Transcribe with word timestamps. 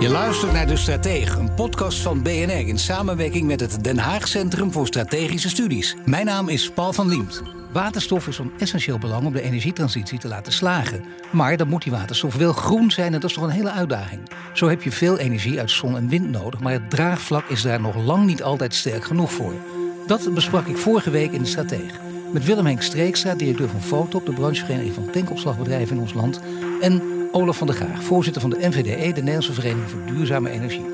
Je 0.00 0.08
luistert 0.08 0.52
naar 0.52 0.66
De 0.66 0.76
Stratege, 0.76 1.38
een 1.38 1.54
podcast 1.54 1.98
van 1.98 2.22
BNR 2.22 2.68
in 2.68 2.78
samenwerking 2.78 3.46
met 3.46 3.60
het 3.60 3.84
Den 3.84 3.98
Haag 3.98 4.28
Centrum 4.28 4.72
voor 4.72 4.86
Strategische 4.86 5.48
Studies. 5.48 5.96
Mijn 6.04 6.26
naam 6.26 6.48
is 6.48 6.70
Paul 6.70 6.92
van 6.92 7.08
Liemt. 7.08 7.42
Waterstof 7.72 8.26
is 8.26 8.36
van 8.36 8.52
essentieel 8.58 8.98
belang 8.98 9.26
om 9.26 9.32
de 9.32 9.42
energietransitie 9.42 10.18
te 10.18 10.28
laten 10.28 10.52
slagen. 10.52 11.04
Maar 11.30 11.56
dan 11.56 11.68
moet 11.68 11.82
die 11.82 11.92
waterstof 11.92 12.34
wel 12.34 12.52
groen 12.52 12.90
zijn 12.90 13.14
en 13.14 13.20
dat 13.20 13.30
is 13.30 13.36
toch 13.36 13.44
een 13.44 13.50
hele 13.50 13.70
uitdaging. 13.70 14.20
Zo 14.52 14.68
heb 14.68 14.82
je 14.82 14.90
veel 14.90 15.18
energie 15.18 15.58
uit 15.58 15.70
zon 15.70 15.96
en 15.96 16.08
wind 16.08 16.30
nodig, 16.30 16.60
maar 16.60 16.72
het 16.72 16.90
draagvlak 16.90 17.48
is 17.48 17.62
daar 17.62 17.80
nog 17.80 17.96
lang 17.96 18.26
niet 18.26 18.42
altijd 18.42 18.74
sterk 18.74 19.04
genoeg 19.04 19.32
voor. 19.32 19.54
Dat 20.06 20.34
besprak 20.34 20.66
ik 20.66 20.76
vorige 20.76 21.10
week 21.10 21.32
in 21.32 21.42
De 21.42 21.48
Stratege. 21.48 21.98
Met 22.32 22.44
Willem 22.44 22.66
Henk 22.66 22.82
Streekstra, 22.82 23.34
directeur 23.34 23.68
van 23.68 23.82
Fotop, 23.82 24.26
de 24.26 24.32
branchevereniging 24.32 24.94
van 24.94 25.10
tankopslagbedrijven 25.10 25.96
in 25.96 26.02
ons 26.02 26.12
land. 26.12 26.40
En 26.80 27.17
Olaf 27.32 27.56
van 27.56 27.66
der 27.66 27.76
Graag, 27.76 28.02
voorzitter 28.02 28.42
van 28.42 28.50
de 28.50 28.68
NVDE, 28.68 29.12
de 29.12 29.20
Nederlandse 29.20 29.52
Vereniging 29.52 29.90
voor 29.90 30.06
Duurzame 30.06 30.50
Energie. 30.50 30.84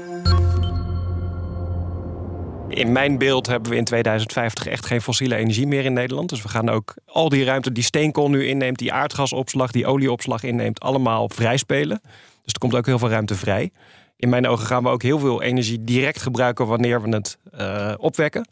In 2.68 2.92
mijn 2.92 3.18
beeld 3.18 3.46
hebben 3.46 3.70
we 3.70 3.76
in 3.76 3.84
2050 3.84 4.66
echt 4.66 4.86
geen 4.86 5.00
fossiele 5.00 5.36
energie 5.36 5.66
meer 5.66 5.84
in 5.84 5.92
Nederland. 5.92 6.28
Dus 6.28 6.42
we 6.42 6.48
gaan 6.48 6.68
ook 6.68 6.94
al 7.06 7.28
die 7.28 7.44
ruimte 7.44 7.72
die 7.72 7.82
steenkool 7.82 8.30
nu 8.30 8.46
inneemt, 8.46 8.78
die 8.78 8.92
aardgasopslag, 8.92 9.70
die 9.70 9.86
olieopslag 9.86 10.42
inneemt, 10.42 10.80
allemaal 10.80 11.28
vrijspelen. 11.28 12.00
Dus 12.42 12.52
er 12.52 12.58
komt 12.58 12.74
ook 12.74 12.86
heel 12.86 12.98
veel 12.98 13.10
ruimte 13.10 13.34
vrij. 13.34 13.70
In 14.16 14.28
mijn 14.28 14.46
ogen 14.46 14.66
gaan 14.66 14.82
we 14.82 14.88
ook 14.88 15.02
heel 15.02 15.18
veel 15.18 15.42
energie 15.42 15.84
direct 15.84 16.22
gebruiken 16.22 16.66
wanneer 16.66 17.02
we 17.02 17.08
het 17.08 17.38
uh, 17.58 17.92
opwekken. 17.96 18.48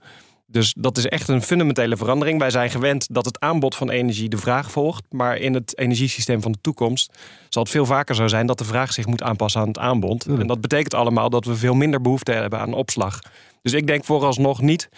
Dus 0.53 0.75
dat 0.79 0.97
is 0.97 1.07
echt 1.07 1.29
een 1.29 1.43
fundamentele 1.43 1.97
verandering. 1.97 2.39
Wij 2.39 2.51
zijn 2.51 2.71
gewend 2.71 3.07
dat 3.11 3.25
het 3.25 3.41
aanbod 3.41 3.75
van 3.75 3.91
energie 3.91 4.29
de 4.29 4.37
vraag 4.37 4.71
volgt. 4.71 5.05
Maar 5.11 5.37
in 5.37 5.55
het 5.55 5.79
energiesysteem 5.79 6.43
van 6.43 6.53
de 6.53 6.59
toekomst 6.61 7.19
zal 7.49 7.63
het 7.63 7.73
veel 7.73 7.87
vaker 7.87 8.15
zo 8.15 8.27
zijn 8.27 8.47
dat 8.47 8.59
de 8.59 8.65
vraag 8.65 8.93
zich 8.93 9.07
moet 9.07 9.23
aanpassen 9.23 9.61
aan 9.61 9.69
het 9.69 9.79
aanbod. 9.79 10.27
En 10.27 10.47
dat 10.47 10.61
betekent 10.61 10.95
allemaal 10.95 11.31
dat 11.31 11.45
we 11.45 11.57
veel 11.57 11.75
minder 11.75 12.01
behoefte 12.01 12.33
hebben 12.33 12.59
aan 12.59 12.75
opslag. 12.75 13.21
Dus 13.63 13.73
ik 13.73 13.87
denk 13.87 14.05
vooralsnog 14.05 14.61
niet 14.61 14.89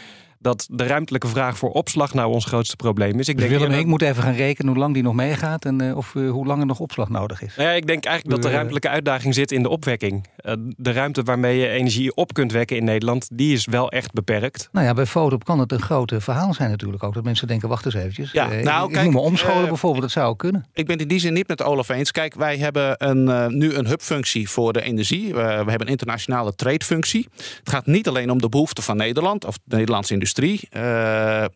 dat 0.45 0.67
de 0.71 0.87
ruimtelijke 0.87 1.27
vraag 1.27 1.59
voor 1.59 1.71
opslag 1.71 2.15
nou 2.15 2.33
ons 2.33 2.45
grootste 2.45 2.77
probleem 2.77 3.19
is. 3.19 3.29
Ik 3.29 3.37
dus 3.39 3.49
denk 3.49 3.61
Willem, 3.61 3.79
ik 3.79 3.87
moet 3.87 4.03
even 4.03 4.23
gaan 4.23 4.35
rekenen 4.35 4.73
hoe 4.73 4.81
lang 4.81 4.95
die 4.95 5.03
nog 5.03 5.15
meegaat 5.15 5.65
en 5.65 5.83
uh, 5.83 5.97
of 5.97 6.15
uh, 6.15 6.31
hoe 6.31 6.47
lang 6.47 6.61
er 6.61 6.67
nog 6.67 6.81
opslag 6.81 7.09
nodig 7.09 7.43
is. 7.43 7.55
Ja, 7.55 7.71
ik 7.71 7.87
denk 7.87 8.05
eigenlijk 8.05 8.37
dat 8.37 8.51
de 8.51 8.57
ruimtelijke 8.57 8.89
uitdaging 8.89 9.35
zit 9.35 9.53
in 9.53 9.63
de 9.63 9.69
opwekking. 9.69 10.27
Uh, 10.45 10.53
de 10.77 10.93
ruimte 10.93 11.23
waarmee 11.23 11.59
je 11.59 11.69
energie 11.69 12.15
op 12.15 12.33
kunt 12.33 12.53
wekken 12.53 12.77
in 12.77 12.85
Nederland, 12.85 13.29
die 13.33 13.53
is 13.53 13.67
wel 13.67 13.91
echt 13.91 14.13
beperkt. 14.13 14.69
Nou 14.73 14.87
ja, 14.87 14.95
bij 14.95 15.07
Fotop 15.07 15.45
kan 15.45 15.59
het 15.59 15.73
een 15.73 15.83
groot 15.83 16.15
verhaal 16.19 16.55
zijn 16.55 16.71
natuurlijk 16.71 17.03
ook. 17.03 17.15
Dat 17.15 17.25
mensen 17.25 17.47
denken, 17.47 17.69
wacht 17.69 17.85
eens 17.85 17.95
eventjes. 17.95 18.33
Ja, 18.33 18.49
nou, 18.49 18.89
ik, 18.89 18.95
kijk, 18.95 19.11
me 19.11 19.19
omscholen 19.19 19.69
bijvoorbeeld, 19.69 20.03
dat 20.03 20.11
zou 20.11 20.29
ook 20.29 20.39
kunnen. 20.39 20.67
Ik 20.73 20.87
ben 20.87 20.99
in 20.99 21.09
die 21.09 21.19
zin 21.19 21.33
niet 21.33 21.49
met 21.49 21.63
Olaf 21.63 21.89
eens. 21.89 22.11
Kijk, 22.11 22.35
wij 22.35 22.57
hebben 22.57 22.95
een, 22.99 23.57
nu 23.59 23.75
een 23.75 23.87
hubfunctie 23.87 24.49
voor 24.51 24.73
de 24.73 24.83
energie. 24.83 25.35
we 25.35 25.41
hebben 25.41 25.81
een 25.81 25.87
internationale 25.87 26.55
tradefunctie. 26.55 27.29
Het 27.37 27.69
gaat 27.69 27.87
niet 27.87 28.09
alleen 28.09 28.31
om 28.31 28.41
de 28.41 28.49
behoeften 28.49 28.83
van 28.83 28.97
Nederland 28.97 29.45
of 29.45 29.59
de 29.65 29.77
Nederlandse 29.77 30.13
industrie. 30.13 30.33
Eh, 30.39 31.45
eh, 31.45 31.49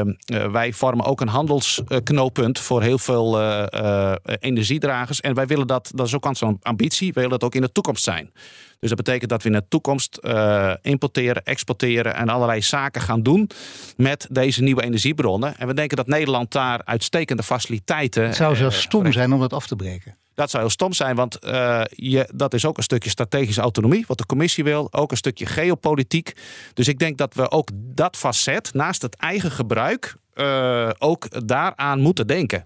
eh, 0.00 0.06
wij 0.52 0.72
vormen 0.72 1.04
ook 1.04 1.20
een 1.20 1.28
handelsknooppunt 1.28 2.58
voor 2.58 2.82
heel 2.82 2.98
veel 2.98 3.40
energiedragers. 4.40 5.20
En 5.20 5.34
wij 5.34 5.46
willen 5.46 5.66
dat, 5.66 5.90
dat 5.94 6.06
is 6.06 6.14
ook 6.14 6.26
onze 6.26 6.56
ambitie, 6.62 7.08
we 7.08 7.14
willen 7.14 7.30
dat 7.30 7.44
ook 7.44 7.54
in 7.54 7.60
de 7.60 7.72
toekomst 7.72 8.04
zijn. 8.04 8.30
Dus 8.80 8.88
dat 8.88 9.04
betekent 9.04 9.30
dat 9.30 9.42
we 9.42 9.48
in 9.48 9.54
de 9.54 9.68
toekomst 9.68 10.20
importeren, 10.82 11.44
exporteren 11.44 12.14
en 12.14 12.28
allerlei 12.28 12.62
zaken 12.62 13.00
gaan 13.00 13.22
doen 13.22 13.50
met 13.96 14.26
deze 14.30 14.62
nieuwe 14.62 14.82
energiebronnen. 14.82 15.56
En 15.58 15.66
we 15.66 15.74
denken 15.74 15.96
dat 15.96 16.06
Nederland 16.06 16.52
daar 16.52 16.80
uitstekende 16.84 17.42
faciliteiten. 17.42 18.24
Het 18.24 18.36
zou 18.36 18.54
zo 18.54 18.70
stom 18.70 19.12
zijn 19.12 19.32
om 19.32 19.40
dat 19.40 19.52
af 19.52 19.66
te 19.66 19.76
breken. 19.76 20.16
Dat 20.34 20.50
zou 20.50 20.62
heel 20.62 20.72
stom 20.72 20.92
zijn, 20.92 21.16
want 21.16 21.38
uh, 21.44 21.82
je, 21.88 22.28
dat 22.34 22.54
is 22.54 22.66
ook 22.66 22.76
een 22.76 22.82
stukje 22.82 23.10
strategische 23.10 23.60
autonomie, 23.60 24.04
wat 24.06 24.18
de 24.18 24.26
commissie 24.26 24.64
wil. 24.64 24.88
Ook 24.90 25.10
een 25.10 25.16
stukje 25.16 25.46
geopolitiek. 25.46 26.32
Dus 26.74 26.88
ik 26.88 26.98
denk 26.98 27.18
dat 27.18 27.34
we 27.34 27.50
ook 27.50 27.68
dat 27.74 28.16
facet, 28.16 28.74
naast 28.74 29.02
het 29.02 29.16
eigen 29.16 29.50
gebruik, 29.50 30.14
uh, 30.34 30.90
ook 30.98 31.46
daaraan 31.46 32.00
moeten 32.00 32.26
denken. 32.26 32.62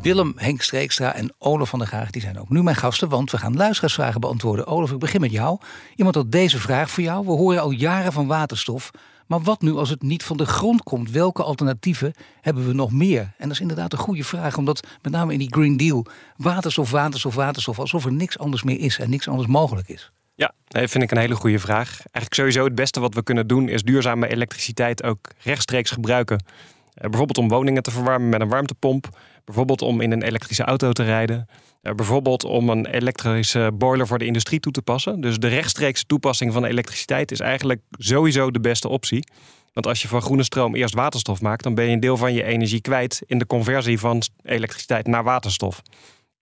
Willem, 0.00 0.32
Henk 0.36 0.62
Streekstra 0.62 1.14
en 1.14 1.32
Olaf 1.38 1.68
van 1.68 1.78
der 1.78 1.88
Graag 1.88 2.10
die 2.10 2.22
zijn 2.22 2.40
ook 2.40 2.48
nu 2.48 2.62
mijn 2.62 2.76
gasten, 2.76 3.08
want 3.08 3.30
we 3.30 3.38
gaan 3.38 3.56
luisteraarsvragen 3.56 4.20
beantwoorden. 4.20 4.66
Olaf, 4.66 4.90
ik 4.90 4.98
begin 4.98 5.20
met 5.20 5.30
jou. 5.30 5.58
Iemand 5.96 6.14
had 6.14 6.32
deze 6.32 6.58
vraag 6.58 6.90
voor 6.90 7.02
jou. 7.02 7.26
We 7.26 7.32
horen 7.32 7.60
al 7.60 7.70
jaren 7.70 8.12
van 8.12 8.26
waterstof. 8.26 8.90
Maar 9.32 9.42
wat 9.42 9.62
nu 9.62 9.72
als 9.72 9.90
het 9.90 10.02
niet 10.02 10.22
van 10.22 10.36
de 10.36 10.46
grond 10.46 10.82
komt? 10.82 11.10
Welke 11.10 11.42
alternatieven 11.42 12.12
hebben 12.40 12.66
we 12.66 12.72
nog 12.72 12.92
meer? 12.92 13.20
En 13.20 13.32
dat 13.38 13.50
is 13.50 13.60
inderdaad 13.60 13.92
een 13.92 13.98
goede 13.98 14.24
vraag, 14.24 14.56
omdat 14.56 14.86
met 15.02 15.12
name 15.12 15.32
in 15.32 15.38
die 15.38 15.52
Green 15.52 15.76
Deal 15.76 16.06
waterstof, 16.36 16.90
waterstof, 16.90 17.34
waterstof, 17.34 17.78
alsof 17.78 18.04
er 18.04 18.12
niks 18.12 18.38
anders 18.38 18.62
meer 18.62 18.78
is 18.78 18.98
en 18.98 19.10
niks 19.10 19.28
anders 19.28 19.48
mogelijk 19.48 19.88
is. 19.88 20.12
Ja, 20.34 20.52
dat 20.68 20.90
vind 20.90 21.04
ik 21.04 21.10
een 21.10 21.18
hele 21.18 21.34
goede 21.34 21.58
vraag. 21.58 21.88
Eigenlijk 21.88 22.34
sowieso 22.34 22.64
het 22.64 22.74
beste 22.74 23.00
wat 23.00 23.14
we 23.14 23.22
kunnen 23.22 23.46
doen 23.46 23.68
is 23.68 23.82
duurzame 23.82 24.28
elektriciteit 24.28 25.02
ook 25.02 25.28
rechtstreeks 25.38 25.90
gebruiken. 25.90 26.44
Eh, 26.94 27.08
bijvoorbeeld 27.08 27.38
om 27.38 27.48
woningen 27.48 27.82
te 27.82 27.90
verwarmen 27.90 28.28
met 28.28 28.40
een 28.40 28.48
warmtepomp. 28.48 29.18
Bijvoorbeeld 29.44 29.82
om 29.82 30.00
in 30.00 30.12
een 30.12 30.22
elektrische 30.22 30.64
auto 30.64 30.92
te 30.92 31.02
rijden. 31.02 31.46
Uh, 31.82 31.92
bijvoorbeeld 31.94 32.44
om 32.44 32.68
een 32.68 32.86
elektrische 32.86 33.70
boiler 33.74 34.06
voor 34.06 34.18
de 34.18 34.24
industrie 34.24 34.60
toe 34.60 34.72
te 34.72 34.82
passen. 34.82 35.20
Dus 35.20 35.38
de 35.38 35.48
rechtstreekse 35.48 36.06
toepassing 36.06 36.52
van 36.52 36.64
elektriciteit 36.64 37.30
is 37.30 37.40
eigenlijk 37.40 37.80
sowieso 37.90 38.50
de 38.50 38.60
beste 38.60 38.88
optie. 38.88 39.24
Want 39.72 39.86
als 39.86 40.02
je 40.02 40.08
van 40.08 40.22
groene 40.22 40.42
stroom 40.42 40.74
eerst 40.74 40.94
waterstof 40.94 41.40
maakt, 41.40 41.62
dan 41.62 41.74
ben 41.74 41.84
je 41.84 41.92
een 41.92 42.00
deel 42.00 42.16
van 42.16 42.34
je 42.34 42.44
energie 42.44 42.80
kwijt 42.80 43.22
in 43.26 43.38
de 43.38 43.46
conversie 43.46 43.98
van 43.98 44.22
elektriciteit 44.42 45.06
naar 45.06 45.24
waterstof. 45.24 45.82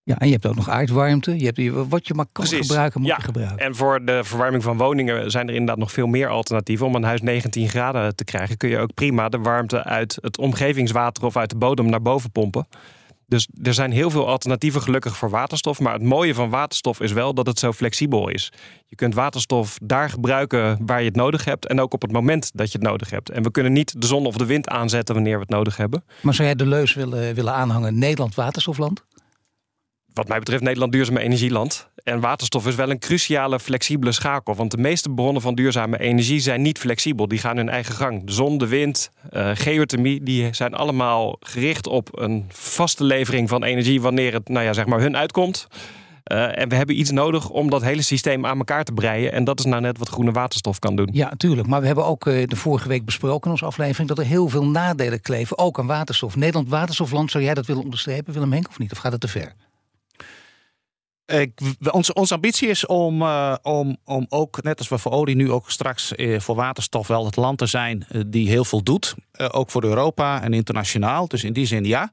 Ja, 0.03 0.19
en 0.19 0.27
je 0.27 0.33
hebt 0.33 0.47
ook 0.47 0.55
nog 0.55 0.69
aardwarmte. 0.69 1.38
Je 1.38 1.44
hebt, 1.53 1.88
wat 1.88 2.06
je 2.06 2.15
maar 2.15 2.27
kan 2.33 2.47
gebruiken, 2.47 3.00
moet 3.00 3.11
je 3.16 3.22
gebruiken. 3.22 3.59
En 3.59 3.75
voor 3.75 4.05
de 4.05 4.25
verwarming 4.25 4.62
van 4.62 4.77
woningen 4.77 5.31
zijn 5.31 5.49
er 5.49 5.53
inderdaad 5.53 5.78
nog 5.78 5.93
veel 5.93 6.06
meer 6.06 6.28
alternatieven. 6.28 6.87
Om 6.87 6.94
een 6.94 7.03
huis 7.03 7.21
19 7.21 7.69
graden 7.69 8.16
te 8.16 8.25
krijgen, 8.25 8.56
kun 8.56 8.69
je 8.69 8.78
ook 8.78 8.94
prima 8.94 9.28
de 9.28 9.38
warmte 9.38 9.84
uit 9.84 10.19
het 10.21 10.38
omgevingswater 10.38 11.25
of 11.25 11.37
uit 11.37 11.50
de 11.50 11.56
bodem 11.56 11.91
naar 11.91 12.03
boven 12.03 12.31
pompen. 12.31 12.66
Dus 13.27 13.49
er 13.62 13.75
zijn 13.75 13.93
heel 13.93 14.11
veel 14.11 14.28
alternatieven 14.28 14.83
gelukkig 14.83 15.16
voor 15.16 15.31
waterstof. 15.31 15.81
Maar 15.81 15.93
het 15.93 16.03
mooie 16.03 16.34
van 16.34 16.50
waterstof 16.50 17.00
is 17.00 17.12
wel 17.12 17.34
dat 17.34 17.47
het 17.47 17.59
zo 17.59 17.72
flexibel 17.72 18.28
is. 18.28 18.53
Je 18.87 18.97
kunt 18.97 19.15
waterstof 19.15 19.78
daar 19.82 20.11
gebruiken 20.11 20.78
waar 20.87 20.99
je 20.99 21.06
het 21.06 21.17
nodig 21.17 21.44
hebt. 21.44 21.67
En 21.67 21.81
ook 21.81 21.94
op 21.94 22.03
het 22.03 22.12
moment 22.12 22.50
dat 22.55 22.72
je 22.72 22.78
het 22.78 22.87
nodig 22.87 23.11
hebt. 23.11 23.31
En 23.31 23.43
we 23.43 23.50
kunnen 23.50 23.72
niet 23.72 24.00
de 24.00 24.06
zon 24.06 24.27
of 24.27 24.37
de 24.37 24.47
wind 24.47 24.69
aanzetten 24.69 25.15
wanneer 25.15 25.34
we 25.34 25.41
het 25.41 25.50
nodig 25.50 25.77
hebben. 25.77 26.05
Maar 26.21 26.34
zou 26.34 26.49
jij 26.49 26.56
de 26.56 26.67
leus 26.67 26.94
willen, 26.94 27.34
willen 27.34 27.53
aanhangen 27.53 27.99
Nederland 27.99 28.34
waterstofland? 28.34 29.05
Wat 30.15 30.28
mij 30.28 30.38
betreft 30.38 30.62
Nederland 30.62 30.93
duurzame 30.93 31.21
energieland. 31.21 31.88
En 32.04 32.21
waterstof 32.21 32.66
is 32.66 32.75
wel 32.75 32.91
een 32.91 32.98
cruciale, 32.98 33.60
flexibele 33.60 34.12
schakel. 34.12 34.54
Want 34.54 34.71
de 34.71 34.76
meeste 34.76 35.10
bronnen 35.10 35.43
van 35.43 35.54
duurzame 35.54 35.98
energie 35.98 36.41
zijn 36.41 36.62
niet 36.62 36.78
flexibel. 36.78 37.28
Die 37.28 37.38
gaan 37.38 37.56
hun 37.56 37.69
eigen 37.69 37.94
gang. 37.94 38.25
De 38.26 38.32
zon, 38.32 38.59
de 38.59 38.66
wind, 38.66 39.10
uh, 39.31 39.50
geothermie, 39.54 40.22
die 40.22 40.54
zijn 40.54 40.75
allemaal 40.75 41.37
gericht 41.41 41.87
op 41.87 42.19
een 42.20 42.44
vaste 42.49 43.04
levering 43.04 43.49
van 43.49 43.65
energie 43.65 44.00
wanneer 44.00 44.32
het 44.32 44.49
nou 44.49 44.65
ja, 44.65 44.72
zeg 44.72 44.87
maar 44.87 45.00
hun 45.00 45.16
uitkomt. 45.16 45.67
Uh, 46.32 46.58
en 46.58 46.69
we 46.69 46.75
hebben 46.75 46.99
iets 46.99 47.11
nodig 47.11 47.49
om 47.49 47.70
dat 47.70 47.82
hele 47.82 48.02
systeem 48.02 48.46
aan 48.46 48.58
elkaar 48.58 48.84
te 48.84 48.93
breien. 48.93 49.32
En 49.32 49.44
dat 49.44 49.58
is 49.58 49.64
nou 49.64 49.81
net 49.81 49.99
wat 49.99 50.08
groene 50.08 50.32
waterstof 50.32 50.79
kan 50.79 50.96
doen. 50.96 51.08
Ja, 51.12 51.32
tuurlijk. 51.37 51.69
Maar 51.69 51.81
we 51.81 51.87
hebben 51.87 52.05
ook 52.05 52.26
uh, 52.26 52.46
de 52.46 52.56
vorige 52.56 52.88
week 52.88 53.05
besproken 53.05 53.44
in 53.44 53.50
onze 53.50 53.64
aflevering... 53.64 54.08
dat 54.08 54.19
er 54.19 54.25
heel 54.25 54.49
veel 54.49 54.67
nadelen 54.67 55.20
kleven, 55.20 55.58
ook 55.58 55.79
aan 55.79 55.87
waterstof. 55.87 56.37
Nederland 56.37 56.69
waterstofland, 56.69 57.31
zou 57.31 57.44
jij 57.44 57.55
dat 57.55 57.67
willen 57.67 57.82
onderstrepen, 57.82 58.32
Willem 58.32 58.52
Henk, 58.52 58.69
of 58.69 58.79
niet? 58.79 58.93
Of 58.93 58.99
gaat 58.99 59.12
het 59.12 59.20
te 59.20 59.29
ver? 59.29 59.55
Ik, 61.31 61.61
onze, 61.91 62.35
ambitie 62.35 62.69
is 62.69 62.87
om, 62.87 63.23
uh, 63.23 63.55
om, 63.62 63.97
om 64.05 64.27
ook, 64.29 64.62
net 64.62 64.79
als 64.79 64.88
we 64.88 64.99
voor 64.99 65.12
olie 65.12 65.37
nu 65.37 65.50
ook 65.50 65.71
straks 65.71 66.12
uh, 66.17 66.41
voor 66.41 66.55
waterstof 66.55 67.06
wel 67.06 67.25
het 67.25 67.37
land 67.37 67.59
te 67.59 67.67
zijn 67.67 68.06
uh, 68.11 68.23
die 68.27 68.49
heel 68.49 68.65
veel 68.65 68.82
doet. 68.82 69.15
ook 69.50 69.71
voor 69.71 69.85
Europa 69.85 70.43
en 70.43 70.53
internationaal. 70.53 71.29
Dus 71.29 71.44
in 71.44 71.53
die 71.53 71.67
zin 71.67 71.85
ja. 71.85 72.11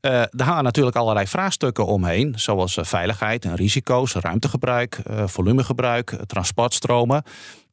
daar 0.00 0.46
hangen 0.46 0.64
natuurlijk 0.64 0.96
allerlei 0.96 1.26
vraagstukken 1.26 1.86
omheen. 1.86 2.34
Zoals 2.36 2.78
veiligheid 2.80 3.44
en 3.44 3.54
risico's, 3.54 4.12
ruimtegebruik, 4.12 5.02
volumegebruik, 5.26 6.16
transportstromen. 6.26 7.22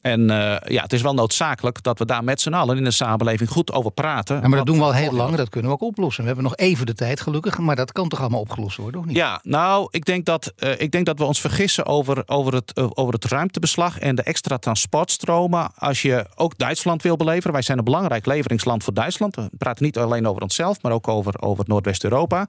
En 0.06 0.22
uh, 0.22 0.56
ja, 0.66 0.81
het 0.81 0.94
is 0.94 1.02
wel 1.02 1.13
noodzakelijk 1.13 1.84
dat 1.84 2.00
we 2.00 2.06
daar 2.06 2.24
met 2.24 2.42
z'n 2.42 2.54
allen 2.54 2.78
in 2.78 2.84
de 2.84 2.92
samenleving 2.92 3.50
goed 3.50 3.72
over 3.72 3.92
praten. 3.92 4.42
Ja, 4.42 4.48
maar 4.48 4.57
dat 4.57 4.66
doen 4.66 4.78
we 4.78 4.84
al 4.84 4.94
heel 4.94 5.12
lang, 5.12 5.36
dat 5.36 5.50
kunnen 5.50 5.72
we 5.72 5.78
ook 5.78 5.90
oplossen. 5.90 6.22
We 6.22 6.28
hebben 6.28 6.46
nog 6.46 6.56
even 6.56 6.86
de 6.86 6.94
tijd 6.94 7.22
gelukkig, 7.22 7.57
maar 7.57 7.75
dat 7.75 7.92
kan 7.92 8.10
toch 8.10 8.19
allemaal 8.19 8.40
opgelost 8.40 8.78
worden, 8.78 9.00
of 9.00 9.06
niet? 9.06 9.16
Ja, 9.16 9.40
nou, 9.44 9.88
ik 9.92 10.06
denk 10.06 10.25
dat, 10.25 10.54
uh, 10.57 10.80
ik 10.81 10.92
denk 10.92 11.06
dat 11.06 11.19
we 11.19 11.25
ons 11.25 11.42
vergissen 11.42 11.86
over, 11.86 12.24
over, 12.25 12.54
het, 12.54 12.72
uh, 12.78 12.88
over 12.94 13.13
het 13.13 13.25
ruimtebeslag 13.25 14.00
en 14.00 14.16
de 14.16 14.24
extra 14.24 14.57
transportstromen. 14.57 15.72
Als 15.78 16.02
je 16.02 16.25
ook 16.36 16.58
Duitsland 16.58 17.01
wil 17.01 17.16
beleveren, 17.16 17.54
wij 17.54 17.62
zijn 17.62 17.78
een 17.78 17.84
belangrijk 17.84 18.25
leveringsland 18.25 18.84
voor 18.84 18.94
Duitsland. 18.94 19.36
We 19.36 19.50
praten 19.58 19.86
niet 19.86 19.98
alleen 19.98 20.28
over 20.28 20.42
onszelf, 20.42 20.81
maar 20.81 20.92
ook 20.92 21.08
over, 21.08 21.42
over 21.42 21.63
Noordwest-Europa. 21.68 22.48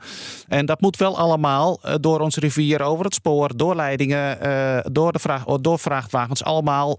En 0.49 0.67
dat 0.67 0.81
moet 0.81 0.97
wel 0.97 1.19
allemaal 1.19 1.81
door 2.01 2.21
onze 2.21 2.41
rivier, 2.41 2.83
over 2.83 3.05
het 3.05 3.15
spoor, 3.15 3.57
door 3.57 3.75
leidingen, 3.75 4.39
door, 4.93 5.13
de 5.13 5.19
vraag, 5.19 5.45
door 5.45 5.79
vrachtwagens, 5.79 6.45
allemaal 6.45 6.99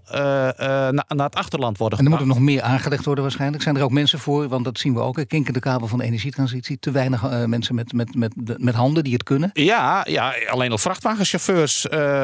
uh, 0.60 0.66
naar 1.08 1.26
het 1.26 1.34
achterland 1.34 1.78
worden 1.78 1.98
En 1.98 2.04
er 2.04 2.10
moet 2.10 2.20
er 2.20 2.26
nog 2.26 2.38
meer 2.38 2.62
aangelegd 2.62 3.04
worden 3.04 3.24
waarschijnlijk. 3.24 3.62
Zijn 3.62 3.76
er 3.76 3.82
ook 3.82 3.90
mensen 3.90 4.18
voor, 4.18 4.48
want 4.48 4.64
dat 4.64 4.78
zien 4.78 4.94
we 4.94 5.00
ook. 5.00 5.24
Kinken 5.26 5.52
de 5.52 5.60
kabel 5.60 5.86
van 5.86 5.98
de 5.98 6.04
energietransitie. 6.04 6.78
Te 6.78 6.90
weinig 6.90 7.24
uh, 7.24 7.44
mensen 7.44 7.74
met, 7.74 7.92
met, 7.92 8.14
met, 8.14 8.32
met 8.56 8.74
handen 8.74 9.04
die 9.04 9.12
het 9.12 9.22
kunnen. 9.22 9.50
Ja, 9.52 10.04
ja 10.08 10.34
alleen 10.50 10.70
al 10.70 10.78
vrachtwagenchauffeurs 10.78 11.80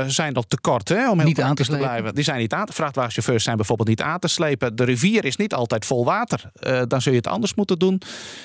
zijn 0.07 0.33
dat 0.33 0.51
tekort 0.51 0.89
hè, 0.89 1.11
om 1.11 1.25
niet 1.25 1.41
aan 1.41 1.55
te, 1.55 1.65
te 1.65 1.77
blijven. 1.77 2.15
Die 2.15 2.25
zijn 2.25 2.39
niet 2.39 2.53
aan. 2.53 2.67
Vrachtwagenchauffeurs 2.71 3.45
zijn 3.45 3.57
bijvoorbeeld 3.57 3.89
niet 3.89 4.03
aan 4.03 4.19
te 4.19 4.29
slepen. 4.29 4.77
De 4.77 4.85
rivier 4.85 5.25
is 5.25 5.37
niet 5.37 5.55
altijd 5.55 5.87
vol 5.87 6.05
water. 6.05 6.51
dan 6.89 7.03
zul 7.03 7.13
je 7.13 7.19
het 7.19 7.27
anders 7.27 7.55
moeten 7.55 7.79
doen. 7.79 8.01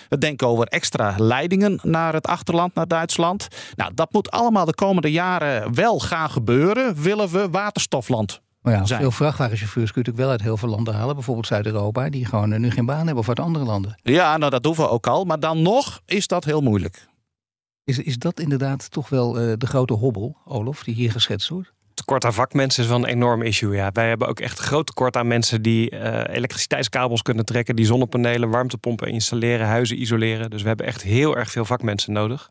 We 0.09 0.17
denken 0.17 0.47
over 0.47 0.65
extra 0.65 1.15
leidingen 1.17 1.79
naar 1.83 2.13
het 2.13 2.27
achterland, 2.27 2.75
naar 2.75 2.87
Duitsland. 2.87 3.47
Nou, 3.75 3.91
dat 3.93 4.13
moet 4.13 4.31
allemaal 4.31 4.65
de 4.65 4.75
komende 4.75 5.11
jaren 5.11 5.75
wel 5.75 5.99
gaan 5.99 6.29
gebeuren. 6.29 7.01
Willen 7.01 7.29
we 7.29 7.49
waterstofland 7.49 8.41
maar 8.69 8.87
ja, 8.87 8.97
veel 8.97 9.11
vrachtwagenchauffeurs 9.11 9.91
kun 9.91 10.01
je 10.01 10.07
natuurlijk 10.07 10.17
wel 10.17 10.29
uit 10.29 10.41
heel 10.41 10.57
veel 10.57 10.69
landen 10.69 10.93
halen. 10.93 11.15
Bijvoorbeeld 11.15 11.47
Zuid-Europa, 11.47 12.09
die 12.09 12.25
gewoon 12.25 12.53
eh, 12.53 12.59
nu 12.59 12.71
geen 12.71 12.85
baan 12.85 13.05
hebben 13.05 13.17
of 13.17 13.27
uit 13.27 13.39
andere 13.39 13.65
landen. 13.65 13.95
Ja, 14.03 14.37
nou 14.37 14.51
dat 14.51 14.63
doen 14.63 14.75
we 14.75 14.89
ook 14.89 15.07
al. 15.07 15.25
Maar 15.25 15.39
dan 15.39 15.61
nog 15.61 16.01
is 16.05 16.27
dat 16.27 16.45
heel 16.45 16.61
moeilijk. 16.61 17.07
Is, 17.83 17.97
is 17.99 18.17
dat 18.17 18.39
inderdaad 18.39 18.91
toch 18.91 19.09
wel 19.09 19.41
uh, 19.41 19.53
de 19.57 19.67
grote 19.67 19.93
hobbel, 19.93 20.37
Olof, 20.45 20.83
die 20.83 20.95
hier 20.95 21.11
geschetst 21.11 21.49
wordt? 21.49 21.73
tekort 21.93 22.25
aan 22.25 22.33
vakmensen 22.33 22.83
is 22.83 22.89
wel 22.89 22.97
een 22.97 23.05
enorm 23.05 23.41
issue. 23.41 23.75
Ja. 23.75 23.89
Wij 23.93 24.07
hebben 24.07 24.27
ook 24.27 24.39
echt 24.39 24.59
groot 24.59 24.85
tekort 24.85 25.17
aan 25.17 25.27
mensen 25.27 25.61
die 25.61 25.91
uh, 25.91 26.23
elektriciteitskabels 26.27 27.21
kunnen 27.21 27.45
trekken, 27.45 27.75
die 27.75 27.85
zonnepanelen, 27.85 28.49
warmtepompen 28.49 29.07
installeren, 29.07 29.67
huizen 29.67 30.01
isoleren. 30.01 30.49
Dus 30.49 30.61
we 30.61 30.67
hebben 30.67 30.85
echt 30.85 31.01
heel 31.01 31.37
erg 31.37 31.51
veel 31.51 31.65
vakmensen 31.65 32.13
nodig. 32.13 32.49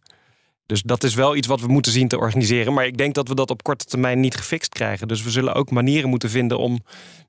Dus 0.69 0.83
dat 0.83 1.05
is 1.05 1.15
wel 1.15 1.37
iets 1.37 1.47
wat 1.47 1.61
we 1.61 1.67
moeten 1.67 1.93
zien 1.93 2.09
te 2.09 2.19
organiseren. 2.19 2.73
Maar 2.73 2.87
ik 2.87 2.97
denk 2.97 3.15
dat 3.15 3.29
we 3.29 3.35
dat 3.35 3.51
op 3.51 3.63
korte 3.63 3.85
termijn 3.85 4.21
niet 4.21 4.37
gefixt 4.37 4.73
krijgen. 4.73 5.09
Dus 5.09 5.23
we 5.23 5.31
zullen 5.31 5.55
ook 5.55 5.71
manieren 5.71 6.09
moeten 6.09 6.31
vinden 6.31 6.59
om 6.59 6.79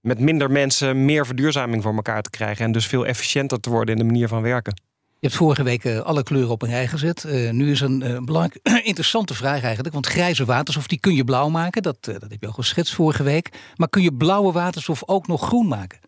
met 0.01 0.19
minder 0.19 0.51
mensen 0.51 1.05
meer 1.05 1.25
verduurzaming 1.25 1.83
voor 1.83 1.95
elkaar 1.95 2.21
te 2.21 2.29
krijgen. 2.29 2.65
En 2.65 2.71
dus 2.71 2.87
veel 2.87 3.05
efficiënter 3.05 3.59
te 3.59 3.69
worden 3.69 3.93
in 3.95 3.99
de 3.99 4.05
manier 4.05 4.27
van 4.27 4.41
werken. 4.41 4.81
Je 5.19 5.27
hebt 5.27 5.35
vorige 5.35 5.63
week 5.63 5.85
eh, 5.85 5.99
alle 5.99 6.23
kleuren 6.23 6.51
op 6.51 6.61
een 6.61 6.69
rij 6.69 6.87
gezet. 6.87 7.23
Uh, 7.27 7.51
nu 7.51 7.71
is 7.71 7.81
een 7.81 8.01
uh, 8.01 8.19
belangrijk, 8.19 8.59
interessante 8.83 9.33
vraag 9.33 9.63
eigenlijk. 9.63 9.93
Want 9.93 10.07
grijze 10.07 10.45
waterstof 10.45 10.87
die 10.87 10.99
kun 10.99 11.15
je 11.15 11.23
blauw 11.23 11.49
maken. 11.49 11.81
Dat, 11.81 11.97
dat 12.05 12.21
heb 12.21 12.37
je 12.39 12.47
al 12.47 12.53
geschetst 12.53 12.93
vorige 12.93 13.23
week. 13.23 13.49
Maar 13.75 13.89
kun 13.89 14.01
je 14.01 14.13
blauwe 14.13 14.51
waterstof 14.51 15.03
ook 15.05 15.27
nog 15.27 15.41
groen 15.41 15.67
maken? 15.67 15.99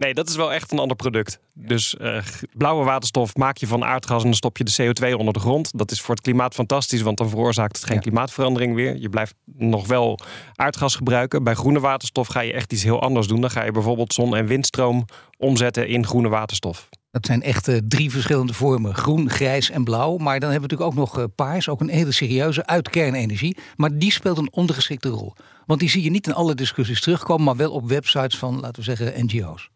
Nee, 0.00 0.14
dat 0.14 0.28
is 0.28 0.36
wel 0.36 0.52
echt 0.52 0.72
een 0.72 0.78
ander 0.78 0.96
product. 0.96 1.40
Dus 1.52 1.94
uh, 2.00 2.22
blauwe 2.52 2.84
waterstof 2.84 3.36
maak 3.36 3.56
je 3.56 3.66
van 3.66 3.84
aardgas 3.84 4.18
en 4.18 4.24
dan 4.24 4.34
stop 4.34 4.58
je 4.58 4.64
de 4.64 4.72
CO2 4.82 5.16
onder 5.16 5.32
de 5.32 5.40
grond. 5.40 5.78
Dat 5.78 5.90
is 5.90 6.00
voor 6.00 6.14
het 6.14 6.24
klimaat 6.24 6.54
fantastisch, 6.54 7.02
want 7.02 7.18
dan 7.18 7.28
veroorzaakt 7.28 7.76
het 7.76 7.84
geen 7.84 7.94
ja. 7.94 8.00
klimaatverandering 8.00 8.74
weer. 8.74 8.96
Je 8.96 9.08
blijft 9.08 9.34
nog 9.44 9.86
wel 9.86 10.18
aardgas 10.54 10.94
gebruiken. 10.94 11.44
Bij 11.44 11.54
groene 11.54 11.80
waterstof 11.80 12.26
ga 12.28 12.40
je 12.40 12.52
echt 12.52 12.72
iets 12.72 12.82
heel 12.82 13.00
anders 13.02 13.26
doen. 13.26 13.40
Dan 13.40 13.50
ga 13.50 13.64
je 13.64 13.72
bijvoorbeeld 13.72 14.12
zon- 14.12 14.36
en 14.36 14.46
windstroom 14.46 15.04
omzetten 15.36 15.88
in 15.88 16.06
groene 16.06 16.28
waterstof. 16.28 16.88
Dat 17.10 17.26
zijn 17.26 17.42
echt 17.42 17.68
uh, 17.68 17.76
drie 17.88 18.10
verschillende 18.10 18.52
vormen: 18.52 18.94
groen, 18.94 19.30
grijs 19.30 19.70
en 19.70 19.84
blauw. 19.84 20.16
Maar 20.16 20.40
dan 20.40 20.50
hebben 20.50 20.68
we 20.68 20.74
natuurlijk 20.76 20.90
ook 20.90 21.08
nog 21.08 21.18
uh, 21.18 21.24
paars, 21.34 21.68
ook 21.68 21.80
een 21.80 21.88
hele 21.88 22.12
serieuze 22.12 22.66
uit 22.66 22.90
kernenergie. 22.90 23.56
Maar 23.76 23.98
die 23.98 24.12
speelt 24.12 24.38
een 24.38 24.52
ondergeschikte 24.52 25.08
rol. 25.08 25.34
Want 25.66 25.80
die 25.80 25.90
zie 25.90 26.02
je 26.02 26.10
niet 26.10 26.26
in 26.26 26.34
alle 26.34 26.54
discussies 26.54 27.00
terugkomen, 27.00 27.44
maar 27.44 27.56
wel 27.56 27.72
op 27.72 27.88
websites 27.88 28.38
van, 28.38 28.60
laten 28.60 28.82
we 28.84 28.94
zeggen, 28.94 29.24
NGO's. 29.24 29.70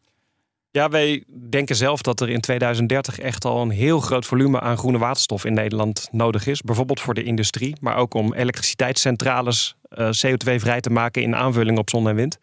Ja, 0.75 0.89
wij 0.89 1.25
denken 1.51 1.77
zelf 1.77 2.03
dat 2.03 2.21
er 2.21 2.31
in 2.31 2.41
2030 2.41 3.19
echt 3.19 3.45
al 3.45 3.63
een 3.63 3.71
heel 3.71 4.01
groot 4.01 4.27
volume 4.27 4.61
aan 4.61 4.79
groene 4.79 4.99
waterstof 4.99 5.45
in 5.45 5.55
Nederland 5.55 6.09
nodig 6.11 6.47
is. 6.47 6.61
Bijvoorbeeld 6.61 7.01
voor 7.01 7.15
de 7.15 7.23
industrie, 7.23 7.77
maar 7.81 7.97
ook 7.97 8.15
om 8.15 8.35
elektriciteitscentrales 8.35 9.75
uh, 9.99 10.09
CO2-vrij 10.27 10.81
te 10.81 10.91
maken 10.91 11.23
in 11.23 11.37
aanvulling 11.37 11.79
op 11.79 11.91
zon 11.91 12.09
en 12.09 12.15
wind. 12.15 12.39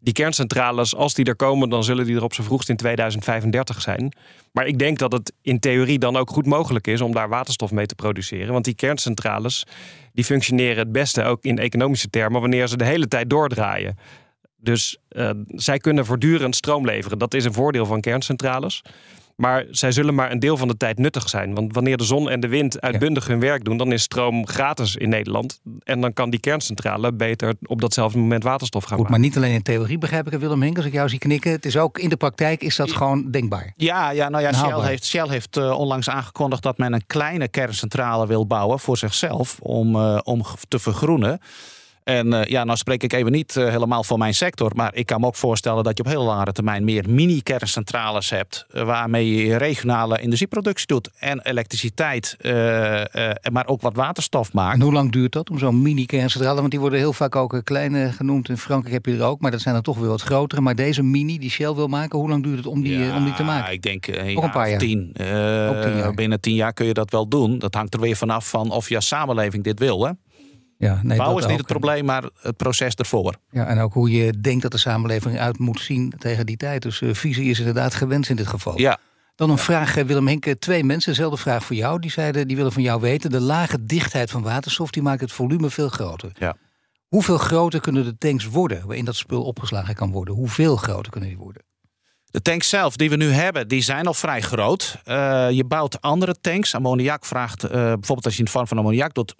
Die 0.00 0.12
kerncentrales, 0.12 0.94
als 0.94 1.14
die 1.14 1.24
er 1.24 1.36
komen, 1.36 1.68
dan 1.68 1.84
zullen 1.84 2.06
die 2.06 2.16
er 2.16 2.22
op 2.22 2.34
z'n 2.34 2.42
vroegst 2.42 2.68
in 2.68 2.76
2035 2.76 3.80
zijn. 3.80 4.12
Maar 4.52 4.66
ik 4.66 4.78
denk 4.78 4.98
dat 4.98 5.12
het 5.12 5.32
in 5.42 5.58
theorie 5.58 5.98
dan 5.98 6.16
ook 6.16 6.30
goed 6.30 6.46
mogelijk 6.46 6.86
is 6.86 7.00
om 7.00 7.12
daar 7.12 7.28
waterstof 7.28 7.70
mee 7.70 7.86
te 7.86 7.94
produceren. 7.94 8.52
Want 8.52 8.64
die 8.64 8.74
kerncentrales 8.74 9.64
die 10.12 10.24
functioneren 10.24 10.78
het 10.78 10.92
beste 10.92 11.22
ook 11.24 11.44
in 11.44 11.58
economische 11.58 12.10
termen 12.10 12.40
wanneer 12.40 12.66
ze 12.66 12.76
de 12.76 12.84
hele 12.84 13.08
tijd 13.08 13.30
doordraaien. 13.30 13.96
Dus 14.66 14.96
uh, 15.10 15.30
zij 15.48 15.78
kunnen 15.78 16.06
voortdurend 16.06 16.56
stroom 16.56 16.84
leveren. 16.84 17.18
Dat 17.18 17.34
is 17.34 17.44
een 17.44 17.52
voordeel 17.52 17.86
van 17.86 18.00
kerncentrales. 18.00 18.82
Maar 19.36 19.64
zij 19.70 19.92
zullen 19.92 20.14
maar 20.14 20.30
een 20.30 20.38
deel 20.38 20.56
van 20.56 20.68
de 20.68 20.76
tijd 20.76 20.98
nuttig 20.98 21.28
zijn. 21.28 21.54
Want 21.54 21.74
wanneer 21.74 21.96
de 21.96 22.04
zon 22.04 22.30
en 22.30 22.40
de 22.40 22.48
wind 22.48 22.80
uitbundig 22.80 23.26
hun 23.26 23.40
werk 23.40 23.64
doen, 23.64 23.76
dan 23.76 23.92
is 23.92 24.02
stroom 24.02 24.46
gratis 24.46 24.96
in 24.96 25.08
Nederland. 25.08 25.60
En 25.82 26.00
dan 26.00 26.12
kan 26.12 26.30
die 26.30 26.40
kerncentrale 26.40 27.12
beter 27.12 27.54
op 27.62 27.80
datzelfde 27.80 28.18
moment 28.18 28.42
waterstof 28.42 28.84
gaan 28.84 28.98
Goed, 28.98 29.08
maken. 29.08 29.20
Maar 29.20 29.28
niet 29.28 29.36
alleen 29.36 29.54
in 29.54 29.62
theorie 29.62 29.98
begrijp 29.98 30.32
ik, 30.32 30.38
Willem 30.38 30.62
Henk, 30.62 30.76
als 30.76 30.86
ik 30.86 30.92
jou 30.92 31.08
zie 31.08 31.18
knikken. 31.18 31.50
Het 31.50 31.64
is 31.64 31.76
ook 31.76 31.98
in 31.98 32.08
de 32.08 32.16
praktijk 32.16 32.62
is 32.62 32.76
dat 32.76 32.92
gewoon 32.92 33.30
denkbaar. 33.30 33.72
Ja, 33.76 34.10
ja 34.10 34.28
nou 34.28 34.42
ja, 34.42 34.52
Shell 34.52 34.80
heeft, 34.80 35.04
Shell 35.04 35.28
heeft 35.28 35.56
uh, 35.56 35.78
onlangs 35.78 36.08
aangekondigd 36.08 36.62
dat 36.62 36.78
men 36.78 36.92
een 36.92 37.06
kleine 37.06 37.48
kerncentrale 37.48 38.26
wil 38.26 38.46
bouwen 38.46 38.78
voor 38.78 38.96
zichzelf 38.96 39.58
om, 39.60 39.96
uh, 39.96 40.18
om 40.22 40.42
te 40.68 40.78
vergroenen. 40.78 41.40
En 42.06 42.26
uh, 42.26 42.44
ja, 42.44 42.64
nou 42.64 42.78
spreek 42.78 43.02
ik 43.02 43.12
even 43.12 43.32
niet 43.32 43.56
uh, 43.56 43.68
helemaal 43.68 44.04
voor 44.04 44.18
mijn 44.18 44.34
sector. 44.34 44.72
Maar 44.74 44.94
ik 44.94 45.06
kan 45.06 45.20
me 45.20 45.26
ook 45.26 45.36
voorstellen 45.36 45.84
dat 45.84 45.96
je 45.96 46.04
op 46.04 46.10
heel 46.10 46.24
lange 46.24 46.52
termijn 46.52 46.84
meer 46.84 47.04
mini-kerncentrales 47.08 48.30
hebt. 48.30 48.66
Uh, 48.74 48.82
waarmee 48.82 49.46
je 49.46 49.56
regionale 49.56 50.20
energieproductie 50.20 50.86
doet. 50.86 51.10
En 51.18 51.40
elektriciteit, 51.40 52.36
maar 53.52 53.66
ook 53.66 53.80
wat 53.80 53.94
waterstof 53.94 54.52
maakt. 54.52 54.74
En 54.74 54.80
hoe 54.80 54.92
lang 54.92 55.12
duurt 55.12 55.32
dat 55.32 55.50
om 55.50 55.58
zo'n 55.58 55.82
mini-kerncentrale? 55.82 56.58
Want 56.58 56.70
die 56.70 56.80
worden 56.80 56.98
heel 56.98 57.12
vaak 57.12 57.36
ook 57.36 57.60
kleine 57.64 58.12
genoemd. 58.12 58.48
In 58.48 58.58
Frankrijk 58.58 58.94
heb 58.94 59.06
je 59.06 59.20
er 59.20 59.26
ook, 59.26 59.40
maar 59.40 59.50
dat 59.50 59.60
zijn 59.60 59.74
er 59.74 59.82
toch 59.82 59.98
weer 59.98 60.08
wat 60.08 60.22
grotere. 60.22 60.60
Maar 60.60 60.74
deze 60.74 61.02
mini 61.02 61.38
die 61.38 61.50
Shell 61.50 61.74
wil 61.74 61.88
maken, 61.88 62.18
hoe 62.18 62.28
lang 62.28 62.42
duurt 62.42 62.56
het 62.56 62.66
om 62.66 62.82
die, 62.82 62.98
ja, 62.98 63.16
om 63.16 63.24
die 63.24 63.34
te 63.34 63.42
maken? 63.42 63.72
Ik 63.72 63.82
denk 63.82 64.06
een, 64.06 64.42
een 64.42 64.50
paar 64.50 64.70
jaar. 64.70 64.78
Tien. 64.78 65.10
tien 65.14 65.26
jaar. 65.26 66.14
Binnen 66.14 66.40
tien 66.40 66.54
jaar 66.54 66.72
kun 66.72 66.86
je 66.86 66.94
dat 66.94 67.10
wel 67.10 67.28
doen. 67.28 67.58
Dat 67.58 67.74
hangt 67.74 67.94
er 67.94 68.00
weer 68.00 68.16
vanaf 68.16 68.48
van 68.48 68.70
of 68.70 68.88
je 68.88 69.00
samenleving 69.00 69.64
dit 69.64 69.78
wil. 69.78 70.06
Hè? 70.06 70.10
Ja, 70.78 71.00
nee, 71.02 71.18
Bouwen 71.18 71.42
is 71.42 71.48
niet 71.48 71.58
het 71.58 71.66
probleem, 71.66 72.04
maar 72.04 72.30
het 72.40 72.56
proces 72.56 72.94
ervoor. 72.94 73.34
Ja, 73.50 73.66
en 73.66 73.78
ook 73.78 73.92
hoe 73.92 74.10
je 74.10 74.40
denkt 74.40 74.62
dat 74.62 74.72
de 74.72 74.78
samenleving 74.78 75.38
uit 75.38 75.58
moet 75.58 75.80
zien 75.80 76.12
tegen 76.18 76.46
die 76.46 76.56
tijd. 76.56 76.82
Dus 76.82 77.00
uh, 77.00 77.14
visie 77.14 77.50
is 77.50 77.58
inderdaad 77.58 77.94
gewenst 77.94 78.30
in 78.30 78.36
dit 78.36 78.46
geval. 78.46 78.78
Ja. 78.78 78.98
Dan 79.34 79.50
een 79.50 79.58
vraag, 79.58 79.94
Willem 79.94 80.26
Henke. 80.26 80.58
Twee 80.58 80.84
mensen, 80.84 81.10
dezelfde 81.10 81.36
vraag 81.36 81.64
voor 81.64 81.76
jou. 81.76 82.00
Die 82.00 82.10
zeiden, 82.10 82.48
die 82.48 82.56
willen 82.56 82.72
van 82.72 82.82
jou 82.82 83.00
weten. 83.00 83.30
De 83.30 83.40
lage 83.40 83.84
dichtheid 83.84 84.30
van 84.30 84.42
waterstof, 84.42 84.90
die 84.90 85.02
maakt 85.02 85.20
het 85.20 85.32
volume 85.32 85.70
veel 85.70 85.88
groter. 85.88 86.30
Ja. 86.34 86.56
Hoeveel 87.08 87.38
groter 87.38 87.80
kunnen 87.80 88.04
de 88.04 88.18
tanks 88.18 88.44
worden 88.44 88.86
waarin 88.86 89.04
dat 89.04 89.16
spul 89.16 89.42
opgeslagen 89.42 89.94
kan 89.94 90.10
worden? 90.10 90.34
Hoeveel 90.34 90.76
groter 90.76 91.12
kunnen 91.12 91.28
die 91.28 91.38
worden? 91.38 91.62
De 92.26 92.42
tanks 92.42 92.68
zelf 92.68 92.96
die 92.96 93.10
we 93.10 93.16
nu 93.16 93.30
hebben, 93.30 93.68
die 93.68 93.82
zijn 93.82 94.06
al 94.06 94.14
vrij 94.14 94.40
groot. 94.42 94.98
Uh, 95.04 95.50
je 95.50 95.64
bouwt 95.64 96.00
andere 96.00 96.36
tanks. 96.40 96.74
Ammoniak 96.74 97.24
vraagt, 97.24 97.64
uh, 97.64 97.70
bijvoorbeeld 97.70 98.24
als 98.24 98.32
je 98.32 98.38
in 98.38 98.44
de 98.44 98.50
vorm 98.50 98.66
van 98.66 98.78
ammoniak 98.78 99.14
doet, 99.14 99.34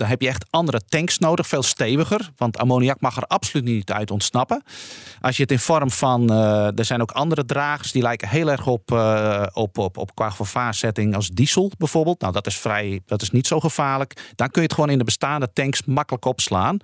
dan 0.00 0.08
heb 0.08 0.20
je 0.20 0.28
echt 0.28 0.44
andere 0.50 0.80
tanks 0.88 1.18
nodig, 1.18 1.46
veel 1.46 1.62
steviger. 1.62 2.30
Want 2.36 2.58
ammoniak 2.58 3.00
mag 3.00 3.16
er 3.16 3.22
absoluut 3.22 3.64
niet 3.64 3.92
uit 3.92 4.10
ontsnappen. 4.10 4.62
Als 5.20 5.36
je 5.36 5.42
het 5.42 5.52
in 5.52 5.58
vorm 5.58 5.90
van. 5.90 6.32
Uh, 6.32 6.78
er 6.78 6.84
zijn 6.84 7.00
ook 7.00 7.10
andere 7.10 7.44
dragers 7.44 7.92
die 7.92 8.02
lijken 8.02 8.28
heel 8.28 8.50
erg 8.50 8.66
op, 8.66 8.90
uh, 8.92 9.46
op, 9.52 9.78
op, 9.78 9.96
op 9.96 10.14
qua 10.14 10.32
vervaarzetting 10.32 11.14
als 11.14 11.28
diesel 11.28 11.70
bijvoorbeeld. 11.78 12.20
Nou, 12.20 12.32
dat 12.32 12.46
is 12.46 12.58
vrij. 12.58 13.00
Dat 13.06 13.22
is 13.22 13.30
niet 13.30 13.46
zo 13.46 13.60
gevaarlijk. 13.60 14.32
Dan 14.34 14.48
kun 14.48 14.62
je 14.62 14.66
het 14.66 14.74
gewoon 14.74 14.90
in 14.90 14.98
de 14.98 15.04
bestaande 15.04 15.52
tanks 15.52 15.84
makkelijk 15.84 16.24
opslaan. 16.24 16.78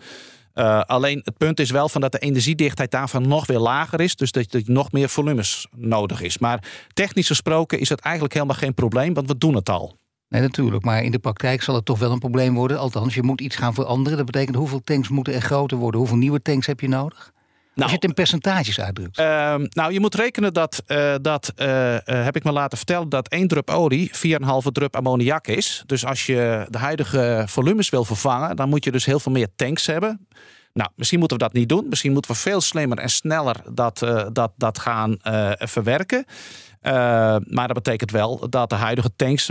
Uh, 0.54 0.80
alleen 0.80 1.20
het 1.24 1.36
punt 1.36 1.60
is 1.60 1.70
wel 1.70 1.88
van 1.88 2.00
dat 2.00 2.12
de 2.12 2.18
energiedichtheid 2.18 2.90
daarvan 2.90 3.28
nog 3.28 3.46
weer 3.46 3.58
lager 3.58 4.00
is. 4.00 4.16
Dus 4.16 4.32
dat, 4.32 4.50
dat 4.50 4.66
nog 4.66 4.92
meer 4.92 5.08
volumes 5.08 5.66
nodig 5.76 6.20
is. 6.20 6.38
Maar 6.38 6.64
technisch 6.92 7.26
gesproken 7.26 7.80
is 7.80 7.88
het 7.88 8.00
eigenlijk 8.00 8.34
helemaal 8.34 8.56
geen 8.56 8.74
probleem, 8.74 9.14
want 9.14 9.28
we 9.28 9.38
doen 9.38 9.54
het 9.54 9.68
al. 9.68 9.96
Nee, 10.28 10.42
natuurlijk. 10.42 10.84
Maar 10.84 11.02
in 11.02 11.10
de 11.10 11.18
praktijk 11.18 11.62
zal 11.62 11.74
het 11.74 11.84
toch 11.84 11.98
wel 11.98 12.12
een 12.12 12.18
probleem 12.18 12.54
worden. 12.54 12.78
Althans, 12.78 13.14
je 13.14 13.22
moet 13.22 13.40
iets 13.40 13.56
gaan 13.56 13.74
veranderen. 13.74 14.16
Dat 14.16 14.26
betekent 14.26 14.56
hoeveel 14.56 14.80
tanks 14.84 15.08
moeten 15.08 15.34
er 15.34 15.40
groter 15.40 15.76
worden? 15.76 16.00
Hoeveel 16.00 16.18
nieuwe 16.18 16.42
tanks 16.42 16.66
heb 16.66 16.80
je 16.80 16.88
nodig? 16.88 17.34
Nou, 17.76 17.88
Als 17.88 17.90
je 17.90 17.96
het 17.96 18.04
in 18.04 18.14
percentages 18.14 18.80
uitdrukt. 18.80 19.18
Uh, 19.18 19.54
nou, 19.68 19.92
je 19.92 20.00
moet 20.00 20.14
rekenen 20.14 20.52
dat, 20.52 20.82
uh, 20.86 21.14
dat 21.22 21.52
uh, 21.56 21.96
heb 22.04 22.36
ik 22.36 22.44
me 22.44 22.52
laten 22.52 22.76
vertellen, 22.76 23.08
dat 23.08 23.28
één 23.28 23.48
drup 23.48 23.70
olie 23.70 24.10
4,5 24.14 24.16
drup 24.72 24.96
ammoniak 24.96 25.46
is. 25.46 25.82
Dus 25.86 26.04
als 26.04 26.26
je 26.26 26.66
de 26.68 26.78
huidige 26.78 27.44
volumes 27.46 27.88
wil 27.88 28.04
vervangen, 28.04 28.56
dan 28.56 28.68
moet 28.68 28.84
je 28.84 28.90
dus 28.90 29.04
heel 29.04 29.20
veel 29.20 29.32
meer 29.32 29.48
tanks 29.56 29.86
hebben. 29.86 30.26
Nou, 30.72 30.90
misschien 30.94 31.18
moeten 31.18 31.38
we 31.38 31.44
dat 31.44 31.52
niet 31.52 31.68
doen. 31.68 31.86
Misschien 31.88 32.12
moeten 32.12 32.30
we 32.30 32.36
veel 32.36 32.60
slimmer 32.60 32.98
en 32.98 33.10
sneller 33.10 33.56
dat, 33.72 33.98
dat, 34.32 34.52
dat 34.56 34.78
gaan 34.78 35.16
verwerken. 35.58 36.24
Maar 37.48 37.66
dat 37.66 37.72
betekent 37.72 38.10
wel 38.10 38.48
dat 38.50 38.70
de 38.70 38.74
huidige 38.74 39.10
tanks, 39.16 39.50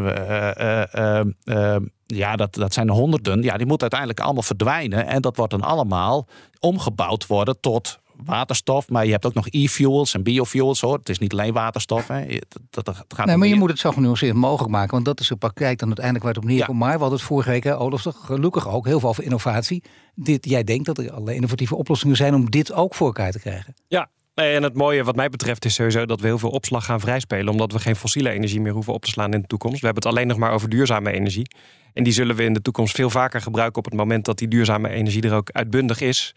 ja, 2.05 2.35
dat, 2.35 2.53
dat 2.53 2.73
zijn 2.73 2.89
honderden, 2.89 3.41
ja, 3.41 3.57
die 3.57 3.65
moeten 3.65 3.81
uiteindelijk 3.81 4.19
allemaal 4.19 4.43
verdwijnen. 4.43 5.07
En 5.07 5.21
dat 5.21 5.35
wordt 5.35 5.51
dan 5.51 5.61
allemaal 5.61 6.27
omgebouwd 6.59 7.27
worden 7.27 7.59
tot 7.59 7.99
waterstof, 8.23 8.89
maar 8.89 9.05
je 9.05 9.11
hebt 9.11 9.25
ook 9.25 9.33
nog 9.33 9.47
e-fuels 9.49 10.13
en 10.13 10.23
biofuels 10.23 10.81
hoor. 10.81 10.97
Het 10.97 11.09
is 11.09 11.19
niet 11.19 11.31
alleen 11.31 11.53
waterstof. 11.53 12.07
Hè. 12.07 12.39
Dat, 12.69 12.85
dat, 12.85 13.03
gaat 13.07 13.25
nee, 13.25 13.37
maar 13.37 13.47
je 13.47 13.55
moet 13.55 13.69
het 13.69 13.79
zo 13.79 13.91
genuanceerd 13.91 14.35
mogelijk 14.35 14.71
maken, 14.71 14.91
want 14.91 15.05
dat 15.05 15.19
is 15.19 15.27
de 15.27 15.35
praktijk 15.35 15.79
dan 15.79 15.87
uiteindelijk 15.87 16.25
waar 16.25 16.33
het 16.33 16.43
op 16.43 16.49
neerkomt. 16.49 16.79
Maar 16.79 16.93
we 16.93 16.99
hadden 16.99 17.17
het 17.17 17.27
vorige 17.27 17.49
week, 17.49 17.63
hè, 17.63 17.79
Olaf, 17.79 18.05
gelukkig 18.23 18.67
ook 18.67 18.85
heel 18.85 18.99
veel 18.99 19.09
over 19.09 19.23
innovatie. 19.23 19.83
Dit, 20.15 20.49
jij 20.49 20.63
denkt 20.63 20.85
dat 20.85 20.97
er 20.97 21.11
allerlei 21.11 21.35
innovatieve 21.35 21.75
oplossingen 21.75 22.15
zijn 22.15 22.35
om 22.35 22.49
dit 22.49 22.73
ook 22.73 22.95
voor 22.95 23.07
elkaar 23.07 23.31
te 23.31 23.39
krijgen. 23.39 23.73
Ja, 23.87 24.09
en 24.35 24.63
het 24.63 24.73
mooie 24.73 25.03
wat 25.03 25.15
mij 25.15 25.29
betreft 25.29 25.65
is 25.65 25.73
sowieso 25.73 26.05
dat 26.05 26.19
we 26.19 26.27
heel 26.27 26.37
veel 26.37 26.49
opslag 26.49 26.85
gaan 26.85 26.99
vrijspelen. 26.99 27.47
Omdat 27.47 27.71
we 27.71 27.79
geen 27.79 27.95
fossiele 27.95 28.29
energie 28.29 28.61
meer 28.61 28.73
hoeven 28.73 28.93
op 28.93 29.05
te 29.05 29.09
slaan 29.09 29.33
in 29.33 29.41
de 29.41 29.47
toekomst. 29.47 29.79
We 29.79 29.85
hebben 29.85 30.03
het 30.03 30.13
alleen 30.13 30.27
nog 30.27 30.37
maar 30.37 30.51
over 30.51 30.69
duurzame 30.69 31.11
energie. 31.11 31.47
En 31.93 32.03
die 32.03 32.13
zullen 32.13 32.35
we 32.35 32.43
in 32.43 32.53
de 32.53 32.61
toekomst 32.61 32.95
veel 32.95 33.09
vaker 33.09 33.41
gebruiken 33.41 33.77
op 33.77 33.85
het 33.85 33.93
moment 33.93 34.25
dat 34.25 34.37
die 34.37 34.47
duurzame 34.47 34.89
energie 34.89 35.21
er 35.21 35.33
ook 35.33 35.51
uitbundig 35.51 36.01
is. 36.01 36.35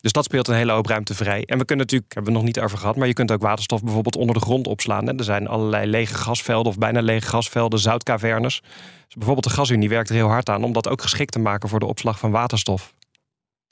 Dus 0.00 0.12
dat 0.12 0.24
speelt 0.24 0.48
een 0.48 0.54
hele 0.54 0.72
hoop 0.72 0.86
ruimte 0.86 1.14
vrij. 1.14 1.44
En 1.44 1.58
we 1.58 1.64
kunnen 1.64 1.84
natuurlijk, 1.84 2.14
hebben 2.14 2.32
we 2.32 2.38
nog 2.38 2.46
niet 2.46 2.60
over 2.60 2.78
gehad, 2.78 2.96
maar 2.96 3.06
je 3.06 3.12
kunt 3.12 3.32
ook 3.32 3.42
waterstof 3.42 3.82
bijvoorbeeld 3.82 4.16
onder 4.16 4.34
de 4.34 4.40
grond 4.40 4.66
opslaan. 4.66 5.18
Er 5.18 5.24
zijn 5.24 5.46
allerlei 5.46 5.86
lege 5.86 6.14
gasvelden 6.14 6.72
of 6.72 6.78
bijna 6.78 7.00
lege 7.00 7.26
gasvelden, 7.26 7.78
zoutcavernes. 7.78 8.60
Dus 9.06 9.14
bijvoorbeeld 9.14 9.46
de 9.46 9.52
gasunie 9.52 9.88
werkt 9.88 10.08
er 10.08 10.14
heel 10.14 10.28
hard 10.28 10.48
aan 10.48 10.64
om 10.64 10.72
dat 10.72 10.88
ook 10.88 11.02
geschikt 11.02 11.32
te 11.32 11.38
maken 11.38 11.68
voor 11.68 11.78
de 11.78 11.86
opslag 11.86 12.18
van 12.18 12.30
waterstof. 12.30 12.94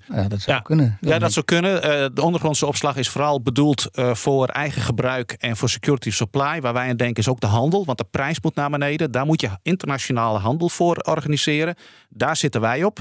Ja, 0.09 0.29
dat 0.29 0.41
zou 0.41 0.63
kunnen. 0.63 0.99
Ja, 1.01 1.19
dat 1.19 1.33
zou 1.33 1.45
kunnen. 1.45 1.83
Eh, 1.83 2.07
de 2.15 2.23
ondergrondse 2.23 2.67
opslag 2.67 2.97
is 2.97 3.09
vooral 3.09 3.43
bedoeld 3.43 3.89
eh, 3.93 4.15
voor 4.15 4.49
eigen 4.49 4.83
gebruik 4.83 5.33
en 5.33 5.57
voor 5.57 5.69
security 5.69 6.11
supply. 6.11 6.61
Waar 6.61 6.73
wij 6.73 6.89
aan 6.89 6.97
denken 6.97 7.23
is 7.23 7.29
ook 7.29 7.41
de 7.41 7.47
handel, 7.47 7.85
want 7.85 7.99
de 7.99 8.07
prijs 8.11 8.41
moet 8.41 8.55
naar 8.55 8.71
beneden. 8.71 9.11
Daar 9.11 9.27
moet 9.27 9.41
je 9.41 9.51
internationale 9.63 10.39
handel 10.39 10.69
voor 10.69 10.97
organiseren. 10.97 11.75
Daar 12.09 12.37
zitten 12.37 12.61
wij 12.61 12.85
op. 12.85 13.01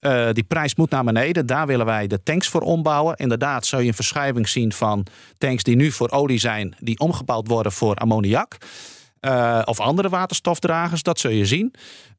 Uh, 0.00 0.28
die 0.32 0.44
prijs 0.44 0.74
moet 0.74 0.90
naar 0.90 1.04
beneden. 1.04 1.46
Daar 1.46 1.66
willen 1.66 1.86
wij 1.86 2.06
de 2.06 2.22
tanks 2.22 2.48
voor 2.48 2.60
ombouwen. 2.60 3.16
Inderdaad, 3.16 3.66
zou 3.66 3.82
je 3.82 3.88
een 3.88 3.94
verschuiving 3.94 4.48
zien 4.48 4.72
van 4.72 5.06
tanks 5.38 5.62
die 5.62 5.76
nu 5.76 5.90
voor 5.90 6.10
olie 6.10 6.38
zijn, 6.38 6.76
die 6.78 6.98
omgebouwd 6.98 7.48
worden 7.48 7.72
voor 7.72 7.96
ammoniak. 7.96 8.56
Uh, 9.24 9.62
of 9.64 9.80
andere 9.80 10.08
waterstofdragers, 10.08 11.02
dat 11.02 11.18
zul 11.18 11.30
je 11.30 11.46
zien. 11.46 11.74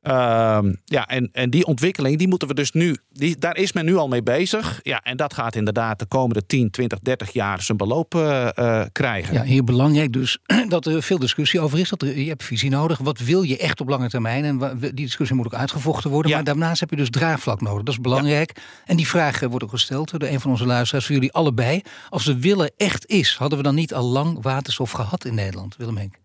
Uh, 0.08 0.60
ja, 0.86 1.08
en, 1.08 1.30
en 1.32 1.50
die 1.50 1.66
ontwikkeling, 1.66 2.18
die 2.18 2.28
moeten 2.28 2.48
we 2.48 2.54
dus 2.54 2.72
nu, 2.72 2.98
die, 3.12 3.38
daar 3.38 3.58
is 3.58 3.74
men 3.74 3.86
nu 3.86 3.96
al 3.96 4.08
mee 4.08 4.24
bezig. 4.24 4.80
Ja, 4.84 5.02
en 5.04 5.18
dat 5.18 5.34
gaat 5.34 5.56
inderdaad 5.56 6.00
de 6.00 6.06
komende 6.06 6.46
10, 6.46 6.72
20, 6.72 7.00
30 7.00 7.34
jaar 7.34 7.62
zijn 7.62 7.78
beloop 7.78 8.16
uh, 8.16 8.82
krijgen. 8.92 9.34
Ja, 9.34 9.44
hier 9.44 9.64
belangrijk 9.64 10.14
dus 10.14 10.38
dat 10.68 10.86
er 10.86 11.04
veel 11.04 11.20
discussie 11.20 11.60
over 11.60 11.80
is. 11.80 11.90
Dat 11.90 12.02
er, 12.02 12.20
je 12.20 12.28
hebt 12.28 12.44
visie 12.44 12.70
nodig. 12.70 12.98
Wat 12.98 13.20
wil 13.20 13.42
je 13.42 13.58
echt 13.58 13.82
op 13.82 13.90
lange 13.90 14.10
termijn? 14.10 14.44
En 14.46 14.78
die 14.80 14.94
discussie 14.94 15.36
moet 15.36 15.46
ook 15.46 15.54
uitgevochten 15.54 16.10
worden. 16.10 16.30
Ja. 16.30 16.36
Maar 16.36 16.46
daarnaast 16.46 16.80
heb 16.80 16.90
je 16.90 16.96
dus 16.96 17.10
draagvlak 17.10 17.62
nodig. 17.62 17.84
Dat 17.84 17.94
is 17.94 18.02
belangrijk. 18.02 18.52
Ja. 18.56 18.62
En 18.86 18.96
die 18.98 19.08
vraag 19.08 19.40
wordt 19.40 19.64
ook 19.64 19.70
gesteld 19.70 20.12
door 20.12 20.30
een 20.30 20.40
van 20.40 20.52
onze 20.52 20.66
luisteraars, 20.66 21.06
voor 21.06 21.16
jullie 21.16 21.34
allebei. 21.34 21.82
Als 22.10 22.26
de 22.26 22.40
willen 22.40 22.72
echt 22.78 23.06
is, 23.06 23.36
hadden 23.36 23.58
we 23.58 23.64
dan 23.64 23.76
niet 23.76 23.94
al 23.94 24.06
lang 24.06 24.38
waterstof 24.42 24.92
gehad 24.92 25.26
in 25.26 25.36
Nederland, 25.36 25.76
Willem 25.78 25.98
Henk? 25.98 26.24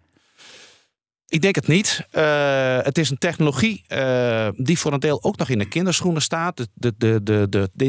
Ik 1.31 1.43
denk 1.43 1.55
het 1.55 1.67
niet. 1.67 2.07
Uh, 2.13 2.79
het 2.83 2.99
is 2.99 3.11
een 3.11 3.19
technologie 3.19 3.85
uh, 3.89 4.49
die 4.57 4.79
voor 4.79 4.93
een 4.93 5.01
deel 5.01 5.23
ook 5.23 5.37
nog 5.37 5.49
in 5.49 5.59
de 5.59 5.69
kinderschoenen 5.69 6.23
staat. 6.23 6.57
De, 6.57 6.69
de, 6.75 6.95
de, 6.99 7.23
de, 7.23 7.47
de, 7.49 7.71
de 7.73 7.85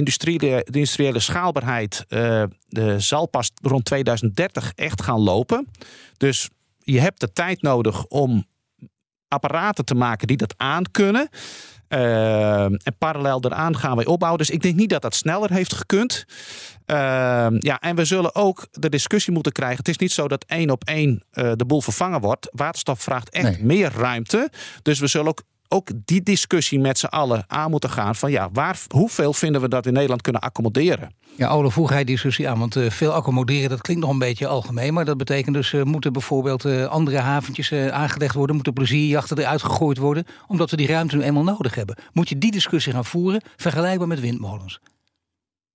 industriële 0.71 1.19
schaalbaarheid 1.19 2.05
uh, 2.09 2.43
de 2.67 2.99
zal 2.99 3.27
pas 3.27 3.51
rond 3.61 3.85
2030 3.85 4.71
echt 4.75 5.01
gaan 5.01 5.19
lopen. 5.19 5.67
Dus 6.17 6.49
je 6.79 6.99
hebt 6.99 7.19
de 7.19 7.31
tijd 7.33 7.61
nodig 7.61 8.05
om 8.05 8.45
apparaten 9.27 9.85
te 9.85 9.95
maken 9.95 10.27
die 10.27 10.37
dat 10.37 10.53
aankunnen. 10.57 11.29
Uh, 11.93 12.63
en 12.63 12.95
parallel 12.97 13.41
daaraan 13.41 13.77
gaan 13.77 13.95
wij 13.95 14.05
opbouwen. 14.05 14.39
Dus 14.39 14.49
ik 14.49 14.61
denk 14.61 14.75
niet 14.75 14.89
dat 14.89 15.01
dat 15.01 15.15
sneller 15.15 15.53
heeft 15.53 15.73
gekund. 15.73 16.25
Uh, 16.85 16.97
ja, 17.59 17.79
en 17.79 17.95
we 17.95 18.05
zullen 18.05 18.35
ook 18.35 18.67
de 18.71 18.89
discussie 18.89 19.33
moeten 19.33 19.51
krijgen. 19.51 19.77
Het 19.77 19.87
is 19.87 19.97
niet 19.97 20.11
zo 20.11 20.27
dat 20.27 20.45
één 20.47 20.69
op 20.69 20.83
één 20.83 21.23
uh, 21.33 21.51
de 21.55 21.65
boel 21.65 21.81
vervangen 21.81 22.21
wordt. 22.21 22.49
Waterstof 22.51 23.01
vraagt 23.01 23.29
echt 23.29 23.43
nee. 23.43 23.63
meer 23.63 23.91
ruimte. 23.95 24.51
Dus 24.81 24.99
we 24.99 25.07
zullen 25.07 25.27
ook 25.27 25.43
ook 25.71 25.89
die 26.05 26.23
discussie 26.23 26.79
met 26.79 26.99
z'n 26.99 27.05
allen 27.05 27.43
aan 27.47 27.71
moeten 27.71 27.89
gaan. 27.89 28.15
Van 28.15 28.31
ja, 28.31 28.49
waar, 28.53 28.79
hoeveel 28.89 29.33
vinden 29.33 29.61
we 29.61 29.67
dat 29.67 29.85
in 29.85 29.93
Nederland 29.93 30.21
kunnen 30.21 30.41
accommoderen? 30.41 31.13
Ja, 31.35 31.49
Olaf, 31.49 31.73
voeg 31.73 31.89
hij 31.89 32.03
discussie 32.03 32.49
aan. 32.49 32.59
Want 32.59 32.75
uh, 32.75 32.89
veel 32.89 33.11
accommoderen, 33.11 33.69
dat 33.69 33.81
klinkt 33.81 34.03
nog 34.03 34.11
een 34.11 34.19
beetje 34.19 34.47
algemeen. 34.47 34.93
Maar 34.93 35.05
dat 35.05 35.17
betekent 35.17 35.55
dus, 35.55 35.71
uh, 35.71 35.83
moeten 35.83 36.13
bijvoorbeeld 36.13 36.65
uh, 36.65 36.85
andere 36.85 37.17
haventjes 37.17 37.73
aangelegd 37.73 38.35
worden. 38.35 38.55
Moeten 38.55 38.73
plezierjachten 38.73 39.37
eruit 39.37 39.63
gegooid 39.63 39.97
worden. 39.97 40.25
Omdat 40.47 40.69
we 40.69 40.77
die 40.77 40.87
ruimte 40.87 41.15
nu 41.15 41.23
eenmaal 41.23 41.43
nodig 41.43 41.75
hebben. 41.75 41.97
Moet 42.13 42.29
je 42.29 42.37
die 42.37 42.51
discussie 42.51 42.93
gaan 42.93 43.05
voeren, 43.05 43.41
vergelijkbaar 43.55 44.07
met 44.07 44.19
windmolens. 44.19 44.79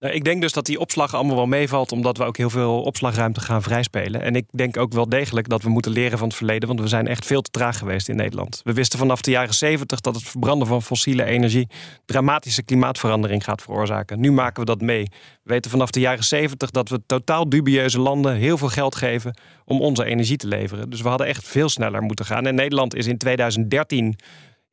Nou, 0.07 0.19
ik 0.19 0.25
denk 0.25 0.41
dus 0.41 0.53
dat 0.53 0.67
die 0.67 0.81
opslag 0.81 1.15
allemaal 1.15 1.37
wel 1.37 1.47
meevalt, 1.47 1.93
omdat 1.93 2.17
we 2.17 2.25
ook 2.25 2.37
heel 2.37 2.51
veel 2.51 2.83
opslagruimte 2.83 3.41
gaan 3.41 3.63
vrijspelen. 3.63 4.21
En 4.23 4.35
ik 4.35 4.45
denk 4.51 4.77
ook 4.77 4.93
wel 4.93 5.09
degelijk 5.09 5.49
dat 5.49 5.63
we 5.63 5.69
moeten 5.69 5.93
leren 5.93 6.19
van 6.19 6.29
het 6.29 6.37
verleden, 6.37 6.69
want 6.69 6.81
we 6.81 6.89
zijn 6.89 7.07
echt 7.07 7.27
veel 7.27 7.43
te 7.43 7.51
traag 7.51 7.79
geweest 7.79 8.09
in 8.09 8.17
Nederland. 8.17 8.61
We 8.65 8.73
wisten 8.73 8.99
vanaf 8.99 9.21
de 9.21 9.31
jaren 9.31 9.55
70 9.55 10.01
dat 10.01 10.15
het 10.15 10.25
verbranden 10.25 10.69
van 10.69 10.83
fossiele 10.83 11.25
energie 11.25 11.69
dramatische 12.05 12.63
klimaatverandering 12.63 13.45
gaat 13.45 13.63
veroorzaken. 13.63 14.21
Nu 14.21 14.33
maken 14.33 14.61
we 14.61 14.67
dat 14.67 14.81
mee. 14.81 15.03
We 15.43 15.53
weten 15.53 15.71
vanaf 15.71 15.91
de 15.91 16.01
jaren 16.01 16.25
70 16.25 16.71
dat 16.71 16.89
we 16.89 17.01
totaal 17.07 17.49
dubieuze 17.49 18.01
landen 18.01 18.35
heel 18.35 18.59
veel 18.59 18.69
geld 18.69 18.95
geven 18.95 19.39
om 19.65 19.81
onze 19.81 20.05
energie 20.05 20.37
te 20.37 20.47
leveren. 20.47 20.91
Dus 20.91 21.01
we 21.01 21.09
hadden 21.09 21.27
echt 21.27 21.49
veel 21.49 21.69
sneller 21.69 22.03
moeten 22.03 22.25
gaan. 22.25 22.47
En 22.47 22.55
Nederland 22.55 22.95
is 22.95 23.07
in 23.07 23.19
2013 23.19 24.17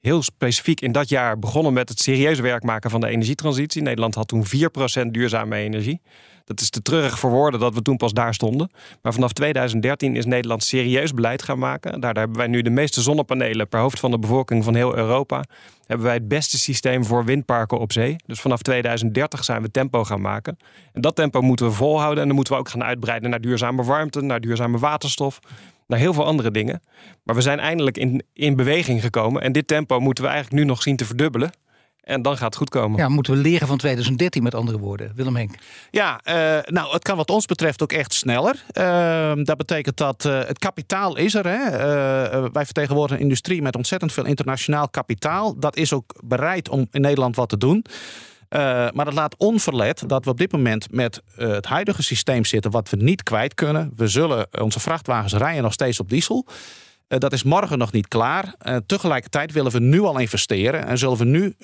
heel 0.04 0.22
specifiek 0.22 0.82
in 0.82 0.92
dat 0.92 1.10
jaar 1.10 1.40
begonnen 1.40 1.74
met 1.74 1.90
het 1.90 2.00
serieus 2.00 2.40
werk 2.40 2.64
maken 2.64 2.90
van 2.90 3.02
de 3.02 3.08
energietransitie. 3.08 3.82
Nederland 3.82 4.16
had 4.16 4.28
toen 4.28 4.46
4% 5.06 5.08
duurzame 5.12 5.56
energie. 5.56 6.02
Dat 6.46 6.62
is 6.62 6.70
te 6.70 6.82
treurig 6.82 7.20
voor 7.20 7.30
woorden 7.30 7.60
dat 7.60 7.74
we 7.74 7.82
toen 7.82 7.98
pas 7.98 8.14
daar 8.14 8.34
stonden. 8.34 8.72
Maar 9.02 9.14
vanaf 9.14 9.34
2013 9.34 10.16
is 10.16 10.26
Nederland 10.26 10.64
serieus 10.64 11.14
beleid 11.14 11.44
gaan 11.44 11.60
maken. 11.60 12.00
Daardoor 12.00 12.24
hebben 12.24 12.38
wij 12.38 12.48
nu 12.48 12.62
de 12.62 12.70
meeste 12.70 13.02
zonnepanelen 13.02 13.68
per 13.68 13.80
hoofd 13.80 14.00
van 14.00 14.12
de 14.12 14.20
bevolking 14.20 14.64
van 14.64 14.76
heel 14.76 14.96
Europa. 14.96 15.44
Hebben 15.86 16.06
wij 16.06 16.16
het 16.16 16.28
beste 16.28 16.60
systeem 16.60 17.06
voor 17.06 17.26
windparken 17.26 17.80
op 17.80 17.92
zee. 17.92 18.16
Dus 18.26 18.42
vanaf 18.42 18.62
2030 18.62 19.44
zijn 19.44 19.62
we 19.62 19.72
tempo 19.72 20.04
gaan 20.04 20.22
maken. 20.22 20.58
En 20.94 21.02
dat 21.02 21.16
tempo 21.16 21.42
moeten 21.42 21.66
we 21.66 21.72
volhouden. 21.72 22.22
En 22.22 22.28
dan 22.28 22.36
moeten 22.36 22.54
we 22.54 22.60
ook 22.60 22.70
gaan 22.70 22.84
uitbreiden 22.84 23.30
naar 23.30 23.42
duurzame 23.42 23.84
warmte, 23.84 24.22
naar 24.22 24.42
duurzame 24.42 24.78
waterstof 24.78 25.40
naar 25.94 26.02
heel 26.02 26.14
veel 26.14 26.26
andere 26.26 26.52
dingen. 26.52 26.82
Maar 27.24 27.36
we 27.36 27.42
zijn 27.42 27.60
eindelijk 27.60 27.98
in, 27.98 28.24
in 28.34 28.56
beweging 28.56 29.02
gekomen. 29.02 29.42
En 29.42 29.52
dit 29.52 29.68
tempo 29.68 30.00
moeten 30.00 30.24
we 30.24 30.30
eigenlijk 30.30 30.64
nu 30.64 30.70
nog 30.70 30.82
zien 30.82 30.96
te 30.96 31.06
verdubbelen. 31.06 31.52
En 32.04 32.22
dan 32.22 32.38
gaat 32.38 32.46
het 32.46 32.56
goed 32.56 32.70
komen. 32.70 33.00
Ja, 33.00 33.10
moeten 33.10 33.34
we 33.34 33.40
leren 33.40 33.68
van 33.68 33.78
2013 33.78 34.44
met 34.44 34.56
andere 34.56 34.78
woorden. 34.78 35.12
Willem 35.16 35.36
Henk. 35.36 35.52
Ja, 35.92 36.22
uh, 36.24 36.34
nou, 36.74 36.94
het 36.94 37.04
kan 37.04 37.18
wat 37.18 37.30
ons 37.30 37.46
betreft 37.46 37.84
ook 37.84 37.92
echt 37.92 38.14
sneller. 38.14 38.64
Uh, 38.74 39.32
dat 39.44 39.58
betekent 39.58 39.98
dat 39.98 40.26
uh, 40.26 40.40
het 40.46 40.60
kapitaal 40.60 41.18
is 41.18 41.34
er. 41.34 41.48
Hè. 41.48 42.52
wij 42.52 42.66
vertegenwoordigen 42.66 43.18
een 43.18 43.24
industrie 43.24 43.62
met 43.62 43.76
ontzettend 43.76 44.14
veel 44.14 44.26
internationaal 44.26 44.90
kapitaal. 44.90 45.60
Dat 45.60 45.76
is 45.76 45.94
ook 45.94 46.16
bereid 46.24 46.70
om 46.70 46.88
in 46.92 47.02
Nederland 47.02 47.36
wat 47.36 47.50
te 47.50 47.58
doen. 47.58 47.86
Uh, 48.54 48.60
maar 48.94 49.06
dat 49.06 49.14
laat 49.14 49.36
onverlet 49.38 50.04
dat 50.08 50.26
we 50.26 50.32
op 50.32 50.38
dit 50.38 50.52
moment 50.52 50.92
met 50.92 51.22
uh, 51.38 51.52
het 51.52 51.66
huidige 51.66 52.04
systeem 52.04 52.46
zitten 52.46 52.72
wat 52.72 52.90
we 52.90 52.98
niet 52.98 53.24
kwijt 53.24 53.54
kunnen. 53.54 53.92
We 53.96 54.08
zullen 54.08 54.48
onze 54.62 54.80
vrachtwagens 54.80 55.34
rijden 55.34 55.64
nog 55.64 55.74
steeds 55.74 56.00
op 56.00 56.10
diesel. 56.10 56.46
Uh, 57.08 57.20
dat 57.20 57.34
is 57.34 57.44
morgen 57.44 57.78
nog 57.78 57.92
niet 57.92 58.08
klaar. 58.08 58.56
tegelijkertijd 58.86 59.52
willen 59.52 59.72
we 59.72 59.80
nu 59.80 60.02
al 60.02 60.20
investeren 60.20 60.88
en 60.88 60.98
zullen 60.98 61.18
we 61.18 61.26
nu 61.26 61.56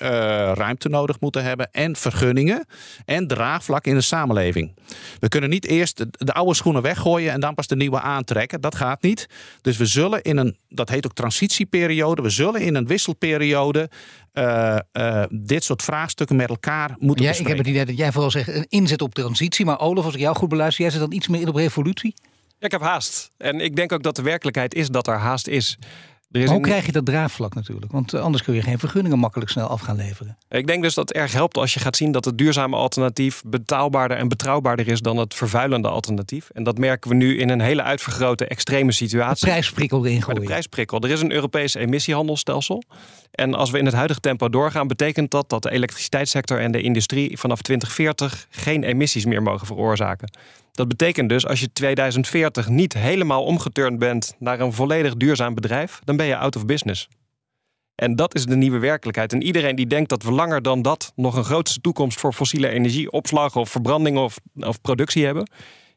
ruimte 0.54 0.88
nodig 0.88 1.20
moeten 1.20 1.44
hebben 1.44 1.70
en 1.72 1.96
vergunningen 1.96 2.66
en 3.04 3.26
draagvlak 3.26 3.84
in 3.84 3.94
de 3.94 4.00
samenleving. 4.00 4.74
We 5.18 5.28
kunnen 5.28 5.50
niet 5.50 5.66
eerst 5.66 5.96
de, 5.96 6.06
de, 6.10 6.32
oude 6.32 6.54
schoenen 6.54 6.82
weggooien 6.82 7.32
en 7.32 7.40
dan 7.40 7.54
pas 7.54 7.66
de 7.66 7.76
nieuwe 7.76 8.00
aantrekken. 8.00 8.60
Dat 8.60 8.74
gaat 8.74 9.02
niet. 9.02 9.26
Dus 9.60 9.76
we 9.76 9.86
zullen 9.86 10.22
in 10.22 10.36
een, 10.36 10.56
dat 10.68 10.88
heet 10.88 11.06
ook 11.06 11.14
transitieperiode, 11.14 12.22
we 12.22 12.30
zullen 12.30 12.60
in 12.60 12.74
een 12.74 12.86
wisselperiode 12.86 13.90
uh, 14.34 14.76
uh, 14.92 15.22
dit 15.30 15.64
soort 15.64 15.82
vraagstukken 15.82 16.36
met 16.36 16.48
elkaar 16.48 16.96
moeten 16.98 17.24
ja, 17.24 17.32
Ik 17.32 17.46
heb 17.46 17.58
het 17.58 17.66
idee 17.66 17.84
dat 17.84 17.96
jij 17.96 18.12
vooral 18.12 18.30
zegt 18.30 18.48
een 18.48 18.66
inzet 18.68 19.02
op 19.02 19.14
transitie. 19.14 19.64
Maar 19.64 19.80
Olaf, 19.80 20.04
als 20.04 20.14
ik 20.14 20.20
jou 20.20 20.36
goed 20.36 20.48
beluister, 20.48 20.82
jij 20.82 20.92
zit 20.92 21.00
dan 21.00 21.12
iets 21.12 21.28
meer 21.28 21.40
in 21.40 21.48
op 21.48 21.54
revolutie? 21.54 22.14
Ik 22.60 22.70
heb 22.70 22.80
haast. 22.80 23.30
En 23.36 23.60
ik 23.60 23.76
denk 23.76 23.92
ook 23.92 24.02
dat 24.02 24.16
de 24.16 24.22
werkelijkheid 24.22 24.74
is 24.74 24.88
dat 24.88 25.06
er 25.06 25.18
haast 25.18 25.48
is. 25.48 25.78
Hoe 26.30 26.48
een... 26.48 26.62
krijg 26.62 26.86
je 26.86 26.92
dat 26.92 27.06
draagvlak 27.06 27.54
natuurlijk? 27.54 27.92
Want 27.92 28.14
eh, 28.14 28.20
anders 28.20 28.42
kun 28.42 28.54
je 28.54 28.62
geen 28.62 28.78
vergunningen 28.78 29.18
makkelijk 29.18 29.50
snel 29.50 29.66
af 29.66 29.80
gaan 29.80 29.96
leveren. 29.96 30.36
Ik 30.48 30.66
denk 30.66 30.82
dus 30.82 30.94
dat 30.94 31.08
het 31.08 31.16
erg 31.16 31.32
helpt 31.32 31.56
als 31.56 31.74
je 31.74 31.80
gaat 31.80 31.96
zien 31.96 32.12
dat 32.12 32.24
het 32.24 32.38
duurzame 32.38 32.76
alternatief 32.76 33.42
betaalbaarder 33.46 34.16
en 34.16 34.28
betrouwbaarder 34.28 34.88
is 34.88 35.00
dan 35.00 35.16
het 35.16 35.34
vervuilende 35.34 35.88
alternatief. 35.88 36.50
En 36.50 36.62
dat 36.62 36.78
merken 36.78 37.10
we 37.10 37.16
nu 37.16 37.38
in 37.38 37.48
een 37.48 37.60
hele 37.60 37.82
uitvergrote 37.82 38.46
extreme 38.46 38.92
situatie. 38.92 39.44
De 39.44 39.50
prijsprikkel 39.50 40.06
erin 40.06 40.22
gooien. 40.22 40.40
De 40.40 40.46
prijsprikkel. 40.46 41.00
Er 41.00 41.10
is 41.10 41.20
een 41.20 41.32
Europees 41.32 41.74
emissiehandelsstelsel. 41.74 42.82
En 43.30 43.54
als 43.54 43.70
we 43.70 43.78
in 43.78 43.84
het 43.84 43.94
huidige 43.94 44.20
tempo 44.20 44.48
doorgaan, 44.48 44.86
betekent 44.86 45.30
dat 45.30 45.48
dat 45.48 45.62
de 45.62 45.70
elektriciteitssector 45.70 46.60
en 46.60 46.72
de 46.72 46.82
industrie 46.82 47.38
vanaf 47.38 47.62
2040 47.62 48.46
geen 48.50 48.84
emissies 48.84 49.24
meer 49.24 49.42
mogen 49.42 49.66
veroorzaken. 49.66 50.30
Dat 50.72 50.88
betekent 50.88 51.28
dus 51.28 51.46
als 51.46 51.60
je 51.60 51.72
2040 51.72 52.68
niet 52.68 52.92
helemaal 52.92 53.44
omgeturnd 53.44 53.98
bent 53.98 54.34
naar 54.38 54.60
een 54.60 54.72
volledig 54.72 55.14
duurzaam 55.14 55.54
bedrijf, 55.54 56.00
dan 56.04 56.16
ben 56.16 56.26
je 56.26 56.36
out 56.36 56.56
of 56.56 56.66
business. 56.66 57.08
En 57.94 58.16
dat 58.16 58.34
is 58.34 58.44
de 58.44 58.56
nieuwe 58.56 58.78
werkelijkheid. 58.78 59.32
En 59.32 59.42
iedereen 59.42 59.76
die 59.76 59.86
denkt 59.86 60.08
dat 60.08 60.22
we 60.22 60.32
langer 60.32 60.62
dan 60.62 60.82
dat 60.82 61.12
nog 61.16 61.36
een 61.36 61.44
grootste 61.44 61.80
toekomst 61.80 62.20
voor 62.20 62.32
fossiele 62.32 62.68
energie, 62.68 63.10
opslag 63.10 63.56
of 63.56 63.70
verbranding 63.70 64.18
of, 64.18 64.38
of 64.54 64.80
productie 64.80 65.24
hebben, 65.24 65.50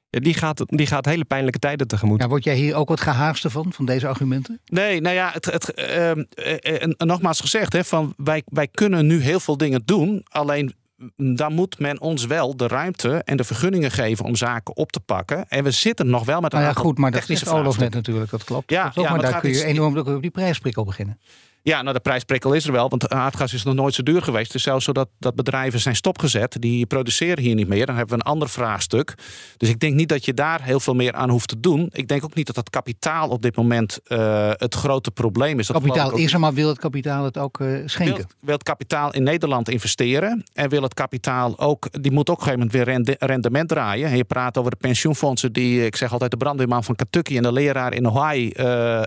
die 0.10 0.34
gaat, 0.34 0.64
die 0.66 0.88
gaat 0.88 1.06
hele 1.06 1.26
pijnlijke 1.26 1.60
tijden 1.60 1.88
tegemoet. 1.88 2.22
Ja, 2.22 2.28
word 2.28 2.44
jij 2.44 2.56
hier 2.56 2.76
ook 2.76 2.90
wat 2.90 3.02
gehaagste 3.02 3.50
van, 3.50 3.74
van 3.74 3.86
deze 3.86 4.08
argumenten? 4.08 4.60
Nee, 4.66 5.02
nou 5.02 5.16
ja, 5.16 5.32
het, 5.32 5.46
het, 5.46 5.74
uh, 5.80 6.88
nogmaals 6.98 7.40
gezegd, 7.40 7.74
hè, 7.74 7.84
van 7.84 8.14
wij, 8.18 8.44
wij 8.46 8.68
kunnen 8.68 9.08
nu 9.08 9.22
heel 9.22 9.40
veel 9.40 9.58
dingen 9.58 9.82
doen. 9.86 10.26
Alleen 10.30 10.74
dan 11.16 11.54
moet 11.54 11.80
men 11.80 12.02
ons 12.02 12.26
wel 12.26 12.58
de 12.58 12.68
ruimte 12.68 13.22
en 13.24 13.38
de 13.38 13.44
vergunningen 13.44 13.92
geven 13.92 14.26
om 14.26 14.36
zaken 14.36 14.76
op 14.76 14.92
te 14.92 15.00
pakken. 15.00 15.48
En 15.48 15.64
we 15.64 15.72
zitten 15.72 16.10
nog 16.10 16.26
wel 16.26 16.42
met 16.42 16.54
een 16.54 16.60
nou 16.60 16.74
ja, 16.74 16.80
goed, 16.80 16.98
maar 16.98 17.12
dat 17.12 17.30
is 17.30 17.48
Olaf 17.48 17.78
net 17.78 17.94
natuurlijk, 17.94 18.32
dat 18.32 18.44
klopt. 18.44 18.72
Ja, 18.72 18.92
ja 18.96 19.10
maar, 19.10 19.22
daar 19.22 19.40
kun 19.40 19.50
je 19.50 19.66
enorm 19.66 19.98
op 19.98 20.22
die 20.22 20.32
prijsprikkel 20.32 20.84
beginnen. 20.84 21.20
Ja, 21.66 21.82
nou 21.82 21.94
de 21.94 22.00
prijsprikkel 22.00 22.54
is 22.54 22.66
er 22.66 22.72
wel, 22.72 22.90
want 22.90 23.10
aardgas 23.10 23.54
is 23.54 23.64
nog 23.64 23.74
nooit 23.74 23.94
zo 23.94 24.04
duur 24.04 24.22
geweest. 24.22 24.48
Het 24.48 24.56
is 24.56 24.64
zelfs 24.64 24.86
zo 24.86 24.92
dat, 24.92 25.10
dat 25.20 25.36
bedrijven 25.36 25.80
zijn 25.80 25.96
stopgezet, 25.96 26.56
die 26.60 26.86
produceren 26.86 27.44
hier 27.44 27.56
niet 27.56 27.68
meer. 27.68 27.86
Dan 27.86 27.96
hebben 27.96 28.18
we 28.18 28.24
een 28.24 28.32
ander 28.32 28.50
vraagstuk. 28.50 29.14
Dus 29.58 29.70
ik 29.70 29.80
denk 29.80 29.94
niet 29.94 30.10
dat 30.10 30.26
je 30.26 30.34
daar 30.34 30.64
heel 30.64 30.80
veel 30.80 30.94
meer 30.94 31.14
aan 31.14 31.30
hoeft 31.30 31.48
te 31.48 31.60
doen. 31.60 31.90
Ik 31.92 32.08
denk 32.08 32.24
ook 32.24 32.36
niet 32.36 32.48
dat 32.48 32.56
het 32.56 32.70
kapitaal 32.70 33.30
op 33.30 33.42
dit 33.42 33.56
moment 33.56 34.00
uh, 34.08 34.52
het 34.54 34.76
grote 34.76 35.12
probleem 35.12 35.60
is. 35.60 35.68
Dat 35.68 35.82
kapitaal 35.82 36.18
is 36.18 36.34
er, 36.34 36.40
maar 36.40 36.54
wil 36.54 36.68
het 36.68 36.80
kapitaal 36.80 37.24
het 37.24 37.38
ook 37.38 37.60
uh, 37.60 37.82
schenken? 37.86 38.16
Wil, 38.16 38.26
wil, 38.40 38.54
het 38.54 38.64
kapitaal 38.64 39.14
in 39.14 39.24
Nederland 39.24 39.70
investeren 39.70 40.44
en 40.54 40.70
wil 40.70 40.82
het 40.82 40.94
kapitaal 40.94 41.60
ook, 41.60 41.88
die 42.02 42.12
moet 42.12 42.30
ook 42.30 42.42
op 42.42 42.48
een 42.48 42.54
gegeven 42.54 42.84
moment 42.84 43.08
weer 43.08 43.18
rendement 43.20 43.70
draaien. 43.70 44.10
En 44.10 44.18
je 44.18 44.24
praat 44.24 44.58
over 44.58 44.72
de 44.72 44.78
pensioenfondsen 44.78 45.54
die, 45.54 45.86
ik 45.86 45.96
zeg 45.96 46.12
altijd, 46.12 46.32
de 46.32 46.38
brandweerman 46.38 46.84
van 46.84 46.96
Kentucky 46.96 47.38
en 47.38 47.44
de 47.44 47.52
leraar 47.52 47.94
in 47.94 48.06
Hawaii 48.06 48.52
uh, 48.56 49.02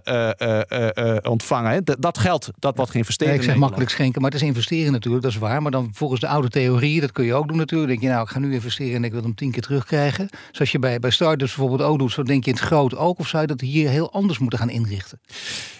ontvangen. 1.22 1.84
Dat 1.98 2.18
geld 2.18 2.45
dat 2.58 2.76
wordt 2.76 2.90
geïnvesteerd. 2.90 3.34
ik 3.34 3.42
zeg 3.42 3.56
makkelijk 3.56 3.90
schenken, 3.90 4.20
maar 4.20 4.30
het 4.30 4.40
is 4.40 4.46
investeren 4.46 4.92
natuurlijk, 4.92 5.22
dat 5.22 5.32
is 5.32 5.38
waar. 5.38 5.62
Maar 5.62 5.70
dan 5.70 5.90
volgens 5.92 6.20
de 6.20 6.28
oude 6.28 6.48
theorie, 6.48 7.00
dat 7.00 7.12
kun 7.12 7.24
je 7.24 7.34
ook 7.34 7.48
doen 7.48 7.56
natuurlijk. 7.56 7.88
denk 7.88 8.02
je, 8.02 8.08
nou, 8.08 8.22
ik 8.22 8.28
ga 8.28 8.38
nu 8.38 8.52
investeren 8.52 8.94
en 8.94 9.04
ik 9.04 9.12
wil 9.12 9.22
hem 9.22 9.34
tien 9.34 9.50
keer 9.50 9.62
terugkrijgen. 9.62 10.28
Zoals 10.50 10.72
je 10.72 10.78
bij, 10.78 10.98
bij 10.98 11.10
startups 11.10 11.54
bijvoorbeeld 11.54 11.88
ook 11.90 11.98
doet, 11.98 12.12
zo 12.12 12.22
denk 12.22 12.44
je 12.44 12.50
in 12.50 12.56
het 12.56 12.66
groot 12.66 12.96
ook. 12.96 13.18
Of 13.18 13.28
zou 13.28 13.42
je 13.42 13.48
dat 13.48 13.60
hier 13.60 13.88
heel 13.88 14.12
anders 14.12 14.38
moeten 14.38 14.58
gaan 14.58 14.70
inrichten? 14.70 15.20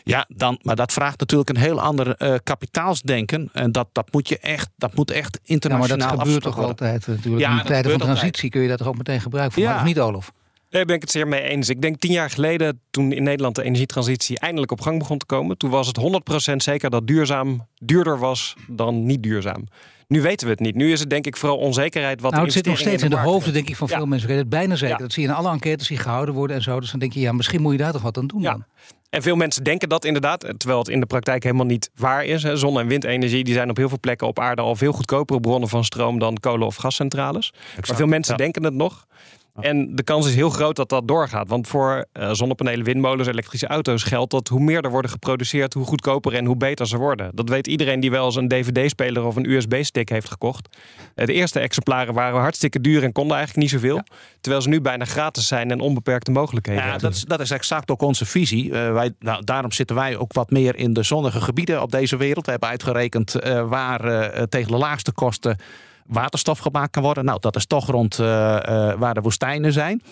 Ja, 0.05 0.27
dan, 0.29 0.59
maar 0.63 0.77
dat 0.77 0.93
vraagt 0.93 1.19
natuurlijk 1.19 1.51
een 1.51 1.57
heel 1.57 1.81
ander 1.81 2.15
uh, 2.19 2.35
kapitaalsdenken. 2.43 3.49
En 3.53 3.73
dat, 3.73 3.89
dat 3.93 4.13
moet 4.13 4.29
je 4.29 4.39
echt, 4.39 4.69
dat 4.77 4.95
moet 4.95 5.11
echt 5.11 5.41
internationaal 5.43 5.99
ja, 5.99 6.07
maar 6.07 6.17
dat 6.17 6.27
gebeurt 6.27 6.43
toch 6.43 6.65
altijd 6.65 7.07
natuurlijk. 7.07 7.45
Ja, 7.45 7.59
in 7.61 7.67
tijden 7.67 7.91
van 7.91 8.01
transitie 8.01 8.51
kun 8.51 8.63
je 8.63 8.69
dat 8.69 8.79
toch 8.79 8.87
ook 8.87 8.97
meteen 8.97 9.21
gebruiken. 9.21 9.55
Voor 9.55 9.63
ja. 9.63 9.77
of 9.77 9.85
niet, 9.85 10.01
Olof? 10.01 10.33
Daar 10.77 10.85
ben 10.85 10.95
ik 10.95 11.01
het 11.01 11.11
zeer 11.11 11.29
mee 11.29 11.43
eens. 11.43 11.69
Ik 11.69 11.83
denk 11.83 11.99
tien 11.99 12.13
jaar 12.13 12.31
geleden, 12.31 12.81
toen 12.91 13.13
in 13.13 13.23
Nederland 13.23 13.55
de 13.55 13.63
energietransitie 13.63 14.39
eindelijk 14.39 14.73
op 14.73 14.81
gang 14.81 14.99
begon 14.99 15.19
te 15.19 15.27
komen, 15.27 15.57
toen 15.57 15.71
was 15.71 15.87
het 15.87 16.01
100% 16.53 16.57
zeker 16.57 16.91
dat 16.91 17.07
duurzaam 17.07 17.67
duurder 17.79 18.19
was 18.19 18.57
dan 18.69 19.07
niet 19.07 19.23
duurzaam. 19.23 19.67
Nu 20.07 20.23
weten 20.23 20.47
we 20.47 20.53
het 20.53 20.63
niet. 20.63 20.75
Nu 20.75 20.93
is 20.93 21.01
het 21.01 21.11
denk 21.11 21.27
ik 21.27 21.37
vooral 21.37 21.59
onzekerheid. 21.59 22.21
Wat 22.21 22.33
nou, 22.33 22.45
het 22.45 22.53
zit 22.53 22.67
nog 22.67 22.79
steeds 22.79 23.03
in 23.03 23.11
de, 23.11 23.17
hoofden 23.17 23.53
denk 23.53 23.69
ik 23.69 23.77
van 23.77 23.89
veel 23.89 24.07
mensen. 24.07 24.37
Het 24.37 24.49
bijna 24.49 24.77
zeker. 24.77 24.99
Dat 24.99 25.13
zie 25.13 25.23
je 25.23 25.29
in 25.29 25.35
alle 25.35 25.51
enquêtes 25.51 25.89
die 25.89 25.99
gehouden 25.99 26.35
worden 26.35 26.57
en 26.57 26.63
zo. 26.63 26.81
Dus 26.81 26.91
dan 26.91 27.01
denk 27.01 27.13
je, 27.13 27.21
ja, 27.21 27.33
misschien 27.33 27.63
moet 27.63 27.73
je 27.73 27.79
daar 27.79 27.93
toch 27.93 28.03
wat 28.03 28.19
aan 28.19 28.27
doen 28.27 28.41
ja. 28.41 28.51
dan. 28.51 28.65
En 29.11 29.23
veel 29.23 29.37
mensen 29.37 29.65
denken 29.65 29.89
dat 29.89 30.05
inderdaad, 30.05 30.41
terwijl 30.41 30.79
het 30.79 30.89
in 30.89 31.01
de 31.01 31.07
praktijk 31.07 31.43
helemaal 31.43 31.67
niet 31.67 31.91
waar 31.95 32.25
is. 32.25 32.43
Zon- 32.43 32.81
en 32.81 32.87
windenergie 32.87 33.45
die 33.45 33.55
zijn 33.55 33.71
op 33.71 33.77
heel 33.77 33.89
veel 33.89 34.01
plekken 34.01 34.27
op 34.27 34.39
aarde 34.39 34.63
al 34.63 34.77
veel 34.77 34.93
goedkopere 34.93 35.41
bronnen 35.41 35.69
van 35.69 35.85
stroom 35.85 36.19
dan 36.19 36.37
kolen- 36.41 36.67
of 36.67 36.77
gascentrales. 36.77 37.53
maar 37.87 37.97
veel 37.97 38.07
mensen 38.07 38.37
denken 38.37 38.65
het 38.65 38.75
nog. 38.75 39.07
En 39.61 39.95
de 39.95 40.03
kans 40.03 40.27
is 40.27 40.35
heel 40.35 40.51
groot 40.51 40.77
dat 40.77 40.89
dat 40.89 41.09
doorgaat. 41.09 41.49
Want 41.49 41.69
voor 41.69 42.07
uh, 42.13 42.31
zonnepanelen, 42.33 42.85
windmolens, 42.85 43.29
elektrische 43.29 43.67
auto's 43.67 44.03
geldt 44.03 44.31
dat 44.31 44.49
hoe 44.49 44.61
meer 44.61 44.85
er 44.85 44.91
worden 44.91 45.11
geproduceerd, 45.11 45.75
hoe 45.75 45.85
goedkoper 45.85 46.35
en 46.35 46.45
hoe 46.45 46.57
beter 46.57 46.87
ze 46.87 46.97
worden. 46.97 47.31
Dat 47.35 47.49
weet 47.49 47.67
iedereen 47.67 48.01
die 48.01 48.11
wel 48.11 48.25
eens 48.25 48.37
een 48.37 48.49
DVD-speler 48.49 49.25
of 49.25 49.37
een 49.37 49.51
USB-stick 49.51 50.09
heeft 50.09 50.31
gekocht. 50.31 50.77
Uh, 51.15 51.27
de 51.27 51.33
eerste 51.33 51.61
exemplaren 51.61 52.15
waren 52.15 52.41
hartstikke 52.41 52.81
duur 52.81 53.03
en 53.03 53.13
konden 53.13 53.37
eigenlijk 53.37 53.73
niet 53.73 53.81
zoveel. 53.81 54.03
Terwijl 54.41 54.63
ze 54.63 54.69
nu 54.69 54.81
bijna 54.81 55.05
gratis 55.05 55.47
zijn 55.47 55.71
en 55.71 55.81
onbeperkte 55.81 56.31
mogelijkheden 56.31 56.85
ja, 56.85 56.99
Dat 56.99 57.13
is, 57.13 57.23
dat 57.25 57.41
is 57.41 57.51
exact 57.51 57.91
ook 57.91 58.03
onze 58.03 58.25
visie. 58.27 58.65
Uh, 58.65 58.93
wij, 58.93 59.13
nou, 59.19 59.45
daarom 59.45 59.73
zitten 59.73 59.97
wij 59.97 60.17
ook 60.17 60.33
wat 60.33 60.51
meer 60.51 60.77
in 60.77 60.93
de 60.93 61.03
zonnige 61.03 61.41
gebieden 61.41 61.83
op 61.83 61.91
deze 61.91 62.17
wereld. 62.17 62.45
We 62.45 62.51
hebben 62.51 62.69
uitgerekend 62.69 63.33
waar 63.69 64.31
tegen 64.49 64.71
de 64.71 64.77
laagste 64.77 65.13
kosten 65.13 65.57
waterstof 66.09 66.59
gemaakt 66.59 66.91
kan 66.91 67.03
worden. 67.03 67.25
Nou, 67.25 67.41
dat 67.41 67.57
is 67.57 67.67
toch 67.67 67.87
rond 67.87 68.19
eh, 68.19 68.57
eh, 68.57 68.99
waar 68.99 69.15
de 69.15 69.21
woestijnen 69.21 69.73
zijn. 69.73 70.03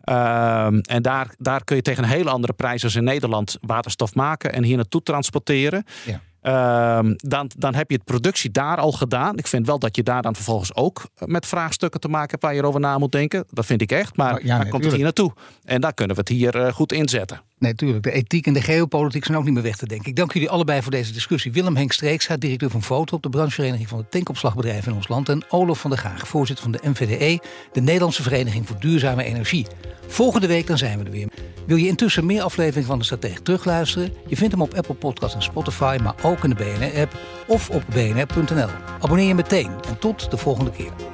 Ehm, 0.00 0.78
en 0.78 1.02
daar, 1.02 1.34
daar 1.38 1.64
kun 1.64 1.76
je 1.76 1.82
tegen 1.82 2.02
een 2.02 2.08
hele 2.08 2.30
andere 2.30 2.52
prijs 2.52 2.84
als 2.84 2.94
in 2.94 3.04
Nederland 3.04 3.58
waterstof 3.60 4.14
maken 4.14 4.52
en 4.52 4.62
hier 4.62 4.76
naartoe 4.76 5.02
transporteren. 5.02 5.84
Ja. 6.04 6.20
Ehm, 6.44 7.14
dan, 7.16 7.50
dan 7.58 7.74
heb 7.74 7.90
je 7.90 7.96
het 7.96 8.04
productie 8.04 8.50
daar 8.50 8.76
al 8.76 8.92
gedaan. 8.92 9.36
Ik 9.36 9.46
vind 9.46 9.66
wel 9.66 9.78
dat 9.78 9.96
je 9.96 10.02
daar 10.02 10.22
dan 10.22 10.34
vervolgens 10.34 10.74
ook 10.74 11.08
met 11.18 11.46
vraagstukken 11.46 12.00
te 12.00 12.08
maken 12.08 12.30
hebt 12.30 12.42
waar 12.42 12.54
je 12.54 12.66
over 12.66 12.80
na 12.80 12.98
moet 12.98 13.12
denken. 13.12 13.44
Dat 13.50 13.66
vind 13.66 13.80
ik 13.80 13.92
echt. 13.92 14.16
Maar 14.16 14.34
oh, 14.36 14.46
dan 14.46 14.68
komt 14.68 14.84
het 14.84 14.92
hier 14.92 15.02
naartoe. 15.02 15.32
En 15.64 15.80
daar 15.80 15.94
kunnen 15.94 16.16
we 16.16 16.22
het 16.22 16.30
hier 16.30 16.56
uh, 16.56 16.72
goed 16.72 16.92
inzetten. 16.92 17.40
Nee, 17.64 17.72
natuurlijk. 17.72 18.02
De 18.02 18.12
ethiek 18.12 18.46
en 18.46 18.52
de 18.52 18.62
geopolitiek 18.62 19.24
zijn 19.24 19.38
ook 19.38 19.44
niet 19.44 19.54
meer 19.54 19.62
weg 19.62 19.76
te 19.76 19.86
denken. 19.86 20.08
Ik 20.08 20.16
dank 20.16 20.32
jullie 20.32 20.50
allebei 20.50 20.82
voor 20.82 20.90
deze 20.90 21.12
discussie. 21.12 21.52
Willem 21.52 21.76
Henk 21.76 21.92
Streeksa, 21.92 22.36
directeur 22.36 22.70
van 22.70 22.82
Foto 22.82 23.16
op 23.16 23.22
de 23.22 23.28
branchevereniging 23.28 23.88
van 23.88 23.98
de 23.98 24.08
tankopslagbedrijven 24.08 24.90
in 24.90 24.96
ons 24.96 25.08
land. 25.08 25.28
En 25.28 25.44
Olof 25.48 25.80
van 25.80 25.90
der 25.90 25.98
Gaag, 25.98 26.28
voorzitter 26.28 26.64
van 26.64 26.72
de 26.72 26.88
NVDE, 26.88 27.40
de 27.72 27.80
Nederlandse 27.80 28.22
Vereniging 28.22 28.66
voor 28.66 28.80
Duurzame 28.80 29.24
Energie. 29.24 29.66
Volgende 30.06 30.46
week 30.46 30.66
dan 30.66 30.78
zijn 30.78 30.98
we 30.98 31.04
er 31.04 31.10
weer. 31.10 31.28
Wil 31.66 31.76
je 31.76 31.86
intussen 31.86 32.26
meer 32.26 32.42
afleveringen 32.42 32.88
van 32.88 32.98
de 32.98 33.04
Stratege 33.04 33.42
terugluisteren? 33.42 34.12
Je 34.26 34.36
vindt 34.36 34.52
hem 34.52 34.62
op 34.62 34.74
Apple 34.74 34.94
Podcasts 34.94 35.34
en 35.34 35.42
Spotify, 35.42 35.98
maar 36.02 36.14
ook 36.22 36.44
in 36.44 36.50
de 36.50 36.56
BNR-app 36.56 37.16
of 37.46 37.70
op 37.70 37.82
bnr.nl. 37.88 38.68
Abonneer 39.00 39.26
je 39.26 39.34
meteen 39.34 39.70
en 39.88 39.98
tot 39.98 40.30
de 40.30 40.36
volgende 40.36 40.70
keer. 40.70 41.13